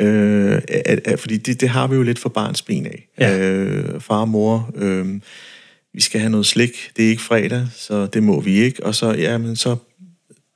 [0.00, 3.08] Øh, at, at, fordi det, det har vi jo lidt for barns ben af.
[3.18, 3.38] Ja.
[3.38, 5.20] Øh, far og mor, øh,
[5.96, 8.86] vi skal have noget slik, det er ikke fredag, så det må vi ikke.
[8.86, 9.76] Og så, ja, men så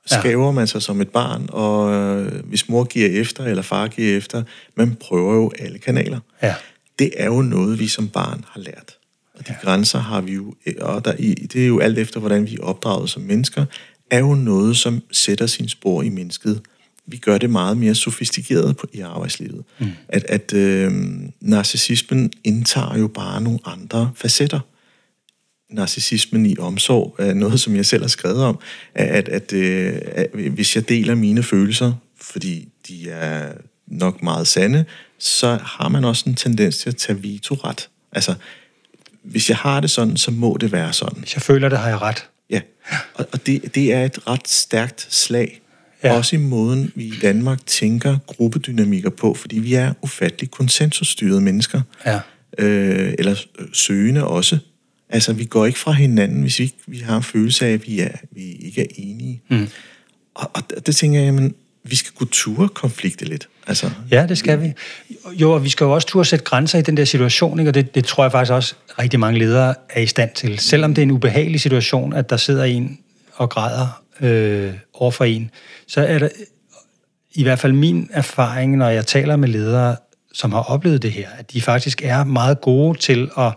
[0.05, 0.51] skæver ja.
[0.51, 4.43] man sig som et barn, og øh, hvis mor giver efter, eller far giver efter,
[4.75, 6.19] man prøver jo alle kanaler.
[6.43, 6.55] Ja.
[6.99, 8.97] Det er jo noget, vi som barn har lært.
[9.33, 9.65] Og de ja.
[9.65, 11.11] grænser har vi jo, og der,
[11.53, 13.65] det er jo alt efter, hvordan vi er opdraget som mennesker,
[14.11, 16.61] er jo noget, som sætter sin spor i mennesket.
[17.07, 19.63] Vi gør det meget mere sofistikeret på, i arbejdslivet.
[19.79, 19.87] Mm.
[20.09, 20.91] At, at øh,
[21.41, 24.59] narcissismen indtager jo bare nogle andre facetter
[25.71, 28.59] narcissismen i omsorg er noget, som jeg selv har skrevet om,
[28.95, 33.51] at, at, øh, at, at hvis jeg deler mine følelser, fordi de er
[33.87, 34.85] nok meget sande,
[35.17, 37.89] så har man også en tendens til at tage veto-ret.
[38.11, 38.33] Altså,
[39.23, 41.19] hvis jeg har det sådan, så må det være sådan.
[41.19, 42.27] Hvis jeg føler det, har jeg ret.
[42.49, 42.61] Ja,
[43.13, 45.61] og, og det, det er et ret stærkt slag.
[46.03, 46.17] Ja.
[46.17, 51.81] Også i måden, vi i Danmark tænker gruppedynamikker på, fordi vi er ufattelig konsensusstyrede mennesker.
[52.05, 52.19] Ja.
[52.57, 53.35] Øh, eller
[53.73, 54.57] søgende også.
[55.11, 57.87] Altså, vi går ikke fra hinanden, hvis vi, ikke, vi har en følelse af, at
[57.87, 59.41] vi, er, vi ikke er enige.
[59.49, 59.67] Mm.
[60.35, 63.47] Og, og det tænker jeg, jamen, vi skal kunne ture konflikte lidt.
[63.67, 64.73] Altså, ja, det skal vi.
[65.33, 67.69] Jo, og vi skal jo også turde sætte grænser i den der situation, ikke?
[67.69, 70.59] og det, det tror jeg faktisk også rigtig mange ledere er i stand til.
[70.59, 72.99] Selvom det er en ubehagelig situation, at der sidder en
[73.33, 75.51] og græder øh, over for en,
[75.87, 76.31] så er det
[77.33, 79.95] i hvert fald min erfaring, når jeg taler med ledere,
[80.33, 83.53] som har oplevet det her, at de faktisk er meget gode til at,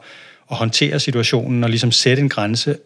[0.50, 2.76] at håndtere situationen og ligesom sætte en grænse,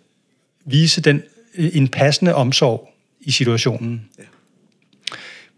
[0.65, 1.23] vise den
[1.55, 2.89] en passende omsorg
[3.21, 4.09] i situationen.
[4.19, 4.25] Ja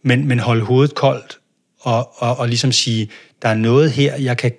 [0.02, 1.38] men, men holde hovedet koldt
[1.80, 3.10] og, og, og ligesom sige,
[3.42, 4.52] der er noget her, jeg kan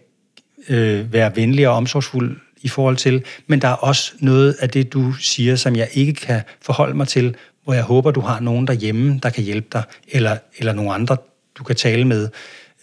[0.69, 4.93] øh, være venlig og omsorgsfuld i forhold til, men der er også noget af det,
[4.93, 8.67] du siger, som jeg ikke kan forholde mig til, hvor jeg håber, du har nogen
[8.67, 11.17] derhjemme, der kan hjælpe dig, eller, eller nogle andre,
[11.57, 12.29] du kan tale med.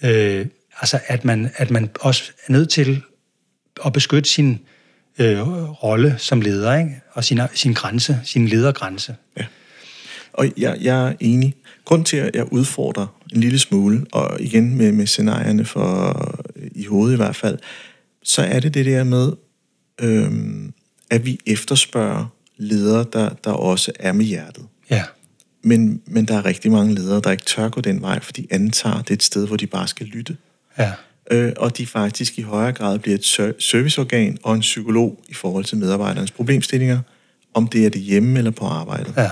[0.04, 0.46] Øh,
[0.80, 3.02] altså, at man, at man også er nødt til
[3.86, 4.58] at beskytte sin
[5.18, 5.48] øh,
[5.84, 7.00] rolle som leder, ikke?
[7.12, 9.16] og sin, sin grænse, sin ledergrænse.
[9.38, 9.44] Ja.
[10.32, 11.54] Og jeg, jeg er enig.
[11.84, 16.14] Grund til, at jeg udfordrer en lille smule, og igen med, med scenarierne for
[16.74, 17.58] i hovedet i hvert fald,
[18.22, 19.32] så er det det der med,
[20.00, 20.72] øhm,
[21.10, 22.26] at vi efterspørger
[22.56, 24.66] ledere, der, der også er med hjertet.
[24.90, 25.04] Ja.
[25.62, 28.46] Men, men der er rigtig mange ledere, der ikke tør gå den vej, for de
[28.50, 30.36] antager, det er et sted, hvor de bare skal lytte.
[30.78, 30.92] Ja.
[31.30, 33.24] Øh, og de faktisk i højere grad bliver et
[33.58, 37.00] serviceorgan og en psykolog i forhold til medarbejdernes problemstillinger,
[37.54, 39.14] om det er det hjemme eller på arbejdet.
[39.16, 39.30] Ja.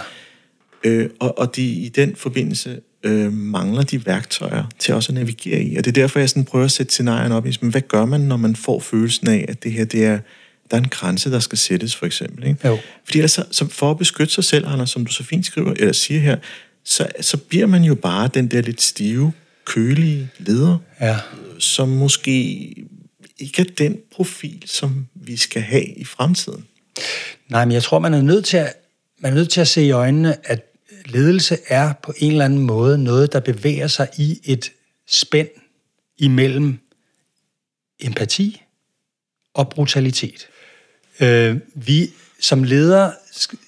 [0.84, 5.62] Øh, og, og de i den forbindelse øh, mangler de værktøjer til også at navigere
[5.62, 5.76] i.
[5.76, 8.05] Og det er derfor, jeg sådan prøver at sætte scenarien op i, men hvad gør
[8.05, 10.18] man, når man får følelsen af, at det her, det er,
[10.70, 12.47] der er en grænse, der skal sættes, for eksempel.
[12.47, 12.68] Ikke?
[12.68, 12.78] Jo.
[13.05, 15.92] Fordi ellers, så, for at beskytte sig selv, Anders, som du så fint skriver, eller
[15.92, 16.36] siger her,
[16.84, 19.32] så, så bliver man jo bare den der lidt stive,
[19.67, 21.19] kølige leder, ja.
[21.59, 22.31] som måske
[23.39, 26.67] ikke er den profil, som vi skal have i fremtiden.
[27.49, 28.75] Nej, men jeg tror, man er nødt til at,
[29.19, 30.73] man er nødt til at se i øjnene, at
[31.05, 34.73] ledelse er på en eller anden måde noget, der bevæger sig i et
[35.07, 35.49] spænd
[36.19, 36.79] imellem
[38.01, 38.62] empati
[39.55, 40.49] og brutalitet.
[41.21, 42.11] Øh, vi
[42.41, 43.12] som leder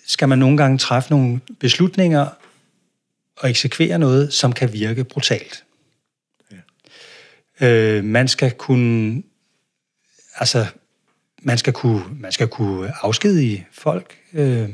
[0.06, 2.26] skal man nogle gange træffe nogle beslutninger
[3.36, 5.64] og eksekvere noget, som kan virke brutalt.
[7.60, 9.22] Øh, man skal kunne
[10.36, 10.66] altså
[11.42, 14.68] man skal kunne man skal kunne afskedige folk, øh,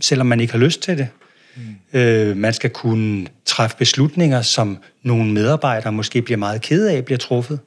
[0.00, 1.08] selvom man ikke har lyst til det.
[1.56, 1.98] Mm.
[1.98, 7.18] Øh, man skal kunne træffe beslutninger, som nogle medarbejdere måske bliver meget kede af, bliver
[7.18, 7.60] truffet.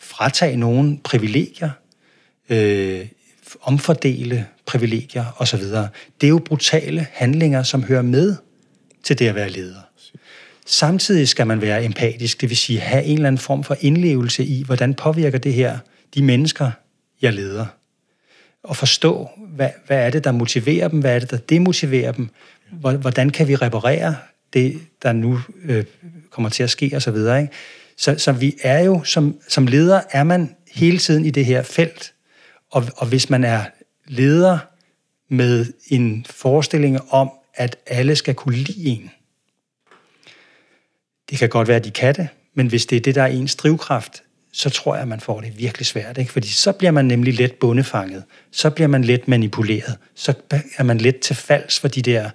[0.00, 1.70] Fratage nogle privilegier.
[2.48, 3.06] Øh,
[3.62, 5.62] omfordele privilegier osv.
[6.20, 8.36] Det er jo brutale handlinger, som hører med
[9.02, 9.80] til det at være leder.
[10.66, 14.44] Samtidig skal man være empatisk, det vil sige have en eller anden form for indlevelse
[14.44, 15.78] i, hvordan påvirker det her
[16.14, 16.70] de mennesker,
[17.22, 17.66] jeg leder.
[18.62, 22.28] Og forstå, hvad, hvad er det, der motiverer dem, hvad er det, der demotiverer dem,
[22.70, 24.16] hvordan kan vi reparere
[24.52, 25.84] det, der nu øh,
[26.30, 27.00] kommer til at ske osv.
[27.00, 27.52] Så, videre, ikke?
[27.96, 31.62] så, så vi er jo, som, som leder er man hele tiden i det her
[31.62, 32.14] felt,
[32.70, 33.64] og, og hvis man er
[34.06, 34.58] leder
[35.28, 39.10] med en forestilling om, at alle skal kunne lide en,
[41.30, 43.26] det kan godt være, at de kan det, men hvis det er det, der er
[43.26, 44.22] ens drivkraft,
[44.52, 46.18] så tror jeg, at man får det virkelig svært.
[46.18, 46.32] Ikke?
[46.32, 48.24] Fordi så bliver man nemlig let bundefanget.
[48.50, 49.98] Så bliver man let manipuleret.
[50.14, 50.34] Så
[50.76, 52.30] er man let til falds for de der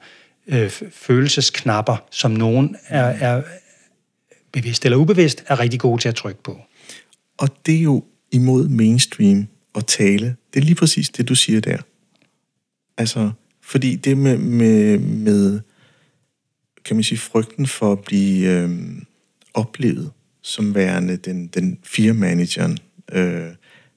[0.48, 3.42] øh, følelsesknapper, som nogen er, er
[4.52, 6.58] bevidst eller ubevidst, er rigtig gode til at trykke på.
[7.38, 10.36] Og det er jo imod mainstream at tale.
[10.54, 11.78] Det er lige præcis det, du siger der.
[12.98, 13.32] Altså,
[13.62, 15.60] fordi det med, med, med
[16.86, 18.70] kan man sige, frygten for at blive øh,
[19.54, 20.12] oplevet
[20.42, 22.78] som værende den, den firmanageren.
[23.12, 23.48] Øh,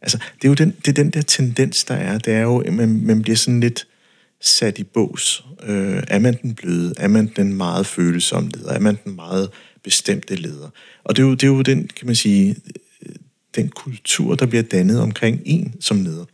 [0.03, 2.19] altså, det er jo den, det er den der tendens, der er.
[2.19, 3.87] Det er jo, at man, man bliver sådan lidt
[4.41, 5.45] sat i bås.
[5.63, 6.95] Øh, er man den bløde?
[6.97, 8.73] Er man den meget følsomme leder?
[8.73, 9.51] Er man den meget
[9.85, 10.69] bestemte leder?
[11.05, 12.57] Og det er jo, det er jo den, kan man sige,
[13.07, 13.15] øh,
[13.55, 16.25] den kultur, der bliver dannet omkring en som leder.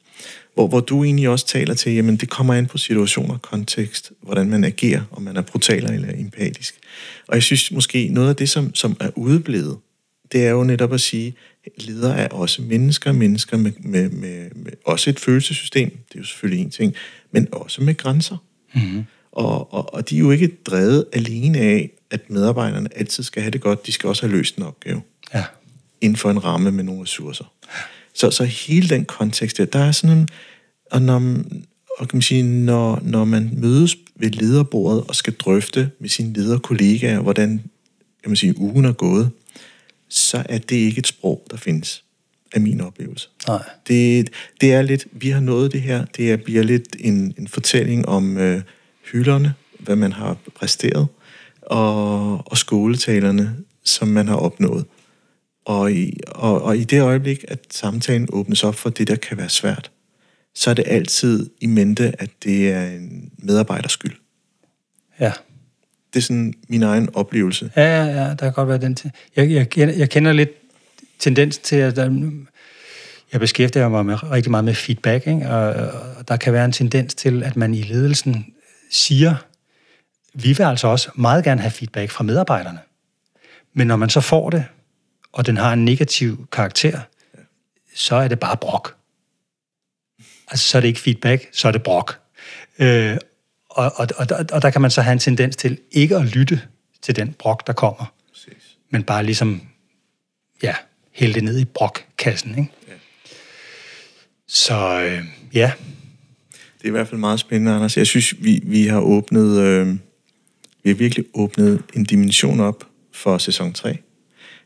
[0.58, 4.50] Hvor, hvor du egentlig også taler til, jamen det kommer an på situationer, kontekst, hvordan
[4.50, 6.74] man agerer, om man er brutal eller empatisk.
[7.28, 9.78] Og jeg synes måske, noget af det, som, som er udeblevet,
[10.32, 11.34] det er jo netop at sige,
[11.66, 16.18] at ledere er også mennesker, mennesker med, med, med, med også et følelsessystem, det er
[16.18, 16.94] jo selvfølgelig en ting,
[17.32, 18.36] men også med grænser.
[18.74, 19.04] Mm-hmm.
[19.32, 23.50] Og, og, og de er jo ikke drevet alene af, at medarbejderne altid skal have
[23.50, 25.02] det godt, de skal også have løst en opgave.
[25.34, 25.44] Ja.
[26.00, 27.44] Inden for en ramme med nogle ressourcer.
[28.18, 30.28] Så, så hele den kontekst der, der er sådan en,
[30.90, 31.16] og når,
[31.98, 36.32] og kan man sige, når, når man mødes ved lederbordet og skal drøfte med sine
[36.32, 37.48] lederkollegaer, hvordan
[38.22, 39.30] kan man sige, ugen er gået,
[40.08, 42.04] så er det ikke et sprog, der findes,
[42.52, 43.28] af min oplevelse.
[43.48, 43.62] Nej.
[43.88, 47.48] Det, det er lidt, vi har nået det her, det er, bliver lidt en, en
[47.48, 48.62] fortælling om øh,
[49.12, 51.06] hylderne, hvad man har præsteret,
[51.62, 54.84] og, og skoletalerne, som man har opnået.
[55.68, 59.36] Og i, og, og i det øjeblik, at samtalen åbnes op for det, der kan
[59.38, 59.90] være svært,
[60.54, 64.16] så er det altid i mente, at det er en medarbejders skyld.
[65.20, 65.32] Ja.
[66.12, 67.70] Det er sådan min egen oplevelse.
[67.76, 69.10] Ja, ja, ja, der kan godt være den til.
[69.36, 70.50] Jeg, jeg, kender, jeg kender lidt
[71.18, 72.30] tendens til, at der,
[73.32, 75.48] jeg beskæftiger mig med, rigtig meget med feedback, ikke?
[75.48, 78.46] Og, og der kan være en tendens til, at man i ledelsen
[78.90, 79.34] siger,
[80.34, 82.78] vi vil altså også meget gerne have feedback fra medarbejderne.
[83.74, 84.64] Men når man så får det,
[85.32, 87.00] og den har en negativ karakter,
[87.94, 88.96] så er det bare brok.
[90.50, 92.20] Altså, så er det ikke feedback, så er det brok.
[92.78, 93.16] Øh,
[93.68, 96.62] og, og, og, og der kan man så have en tendens til ikke at lytte
[97.02, 98.12] til den brok, der kommer.
[98.32, 98.76] Præcis.
[98.90, 99.62] Men bare ligesom,
[100.62, 100.74] ja,
[101.12, 102.70] hælde det ned i brokkassen, ikke?
[102.88, 102.92] Ja.
[104.46, 105.24] Så øh,
[105.54, 105.72] ja,
[106.78, 107.96] Det er i hvert fald meget spændende, Anders.
[107.96, 109.88] Jeg synes, vi, vi har åbnet, øh,
[110.82, 113.96] vi har virkelig åbnet en dimension op for sæson 3.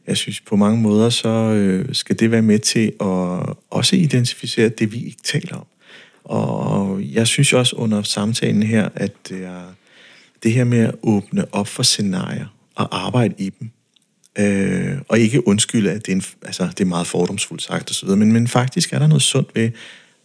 [0.06, 4.68] Jeg synes, på mange måder, så øh, skal det være med til at også identificere
[4.68, 5.66] det, vi ikke taler om.
[6.24, 9.74] Og jeg synes også under samtalen her, at det, er,
[10.42, 13.70] det her med at åbne op for scenarier og arbejde i dem,
[14.38, 18.08] øh, og ikke undskylde, at det er, en, altså, det er meget fordomsfuldt sagt osv.,
[18.08, 19.70] men, men faktisk er der noget sundt ved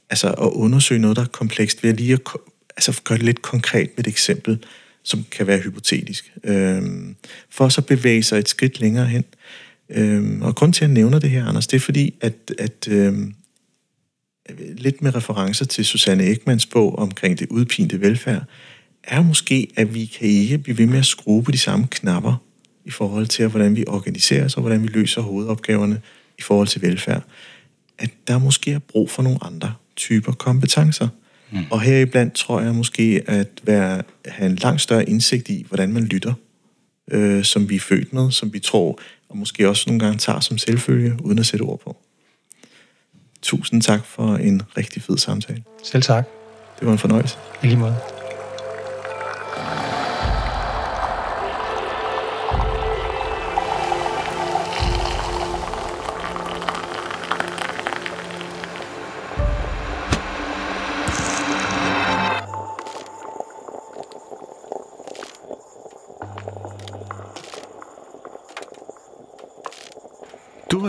[0.09, 2.21] altså, at undersøge noget, der er komplekst, ved at lige at
[2.77, 4.63] altså, gøre det lidt konkret med et eksempel,
[5.03, 6.81] som kan være hypotetisk, øh,
[7.49, 9.23] for så bevæge sig et skridt længere hen.
[9.23, 9.66] Øh,
[10.41, 13.13] og grund til, at jeg nævner det her, Anders, det er fordi, at, at øh,
[14.77, 18.43] lidt med referencer til Susanne Ekmans bog omkring det udpinte velfærd,
[19.03, 22.43] er måske, at vi kan ikke blive ved med at skrue på de samme knapper
[22.85, 26.01] i forhold til, hvordan vi organiserer os, og hvordan vi løser hovedopgaverne
[26.37, 27.23] i forhold til velfærd.
[27.97, 31.07] At der måske er brug for nogle andre typer kompetencer.
[31.51, 31.59] Mm.
[31.71, 36.03] Og heriblandt tror jeg måske at være, have en langt større indsigt i, hvordan man
[36.03, 36.33] lytter,
[37.11, 38.99] øh, som vi er født med, som vi tror,
[39.29, 41.97] og måske også nogle gange tager som selvfølge, uden at sætte ord på.
[43.41, 45.63] Tusind tak for en rigtig fed samtale.
[45.83, 46.25] selv tak.
[46.79, 47.37] Det var en fornøjelse.
[47.63, 48.16] I lige måde.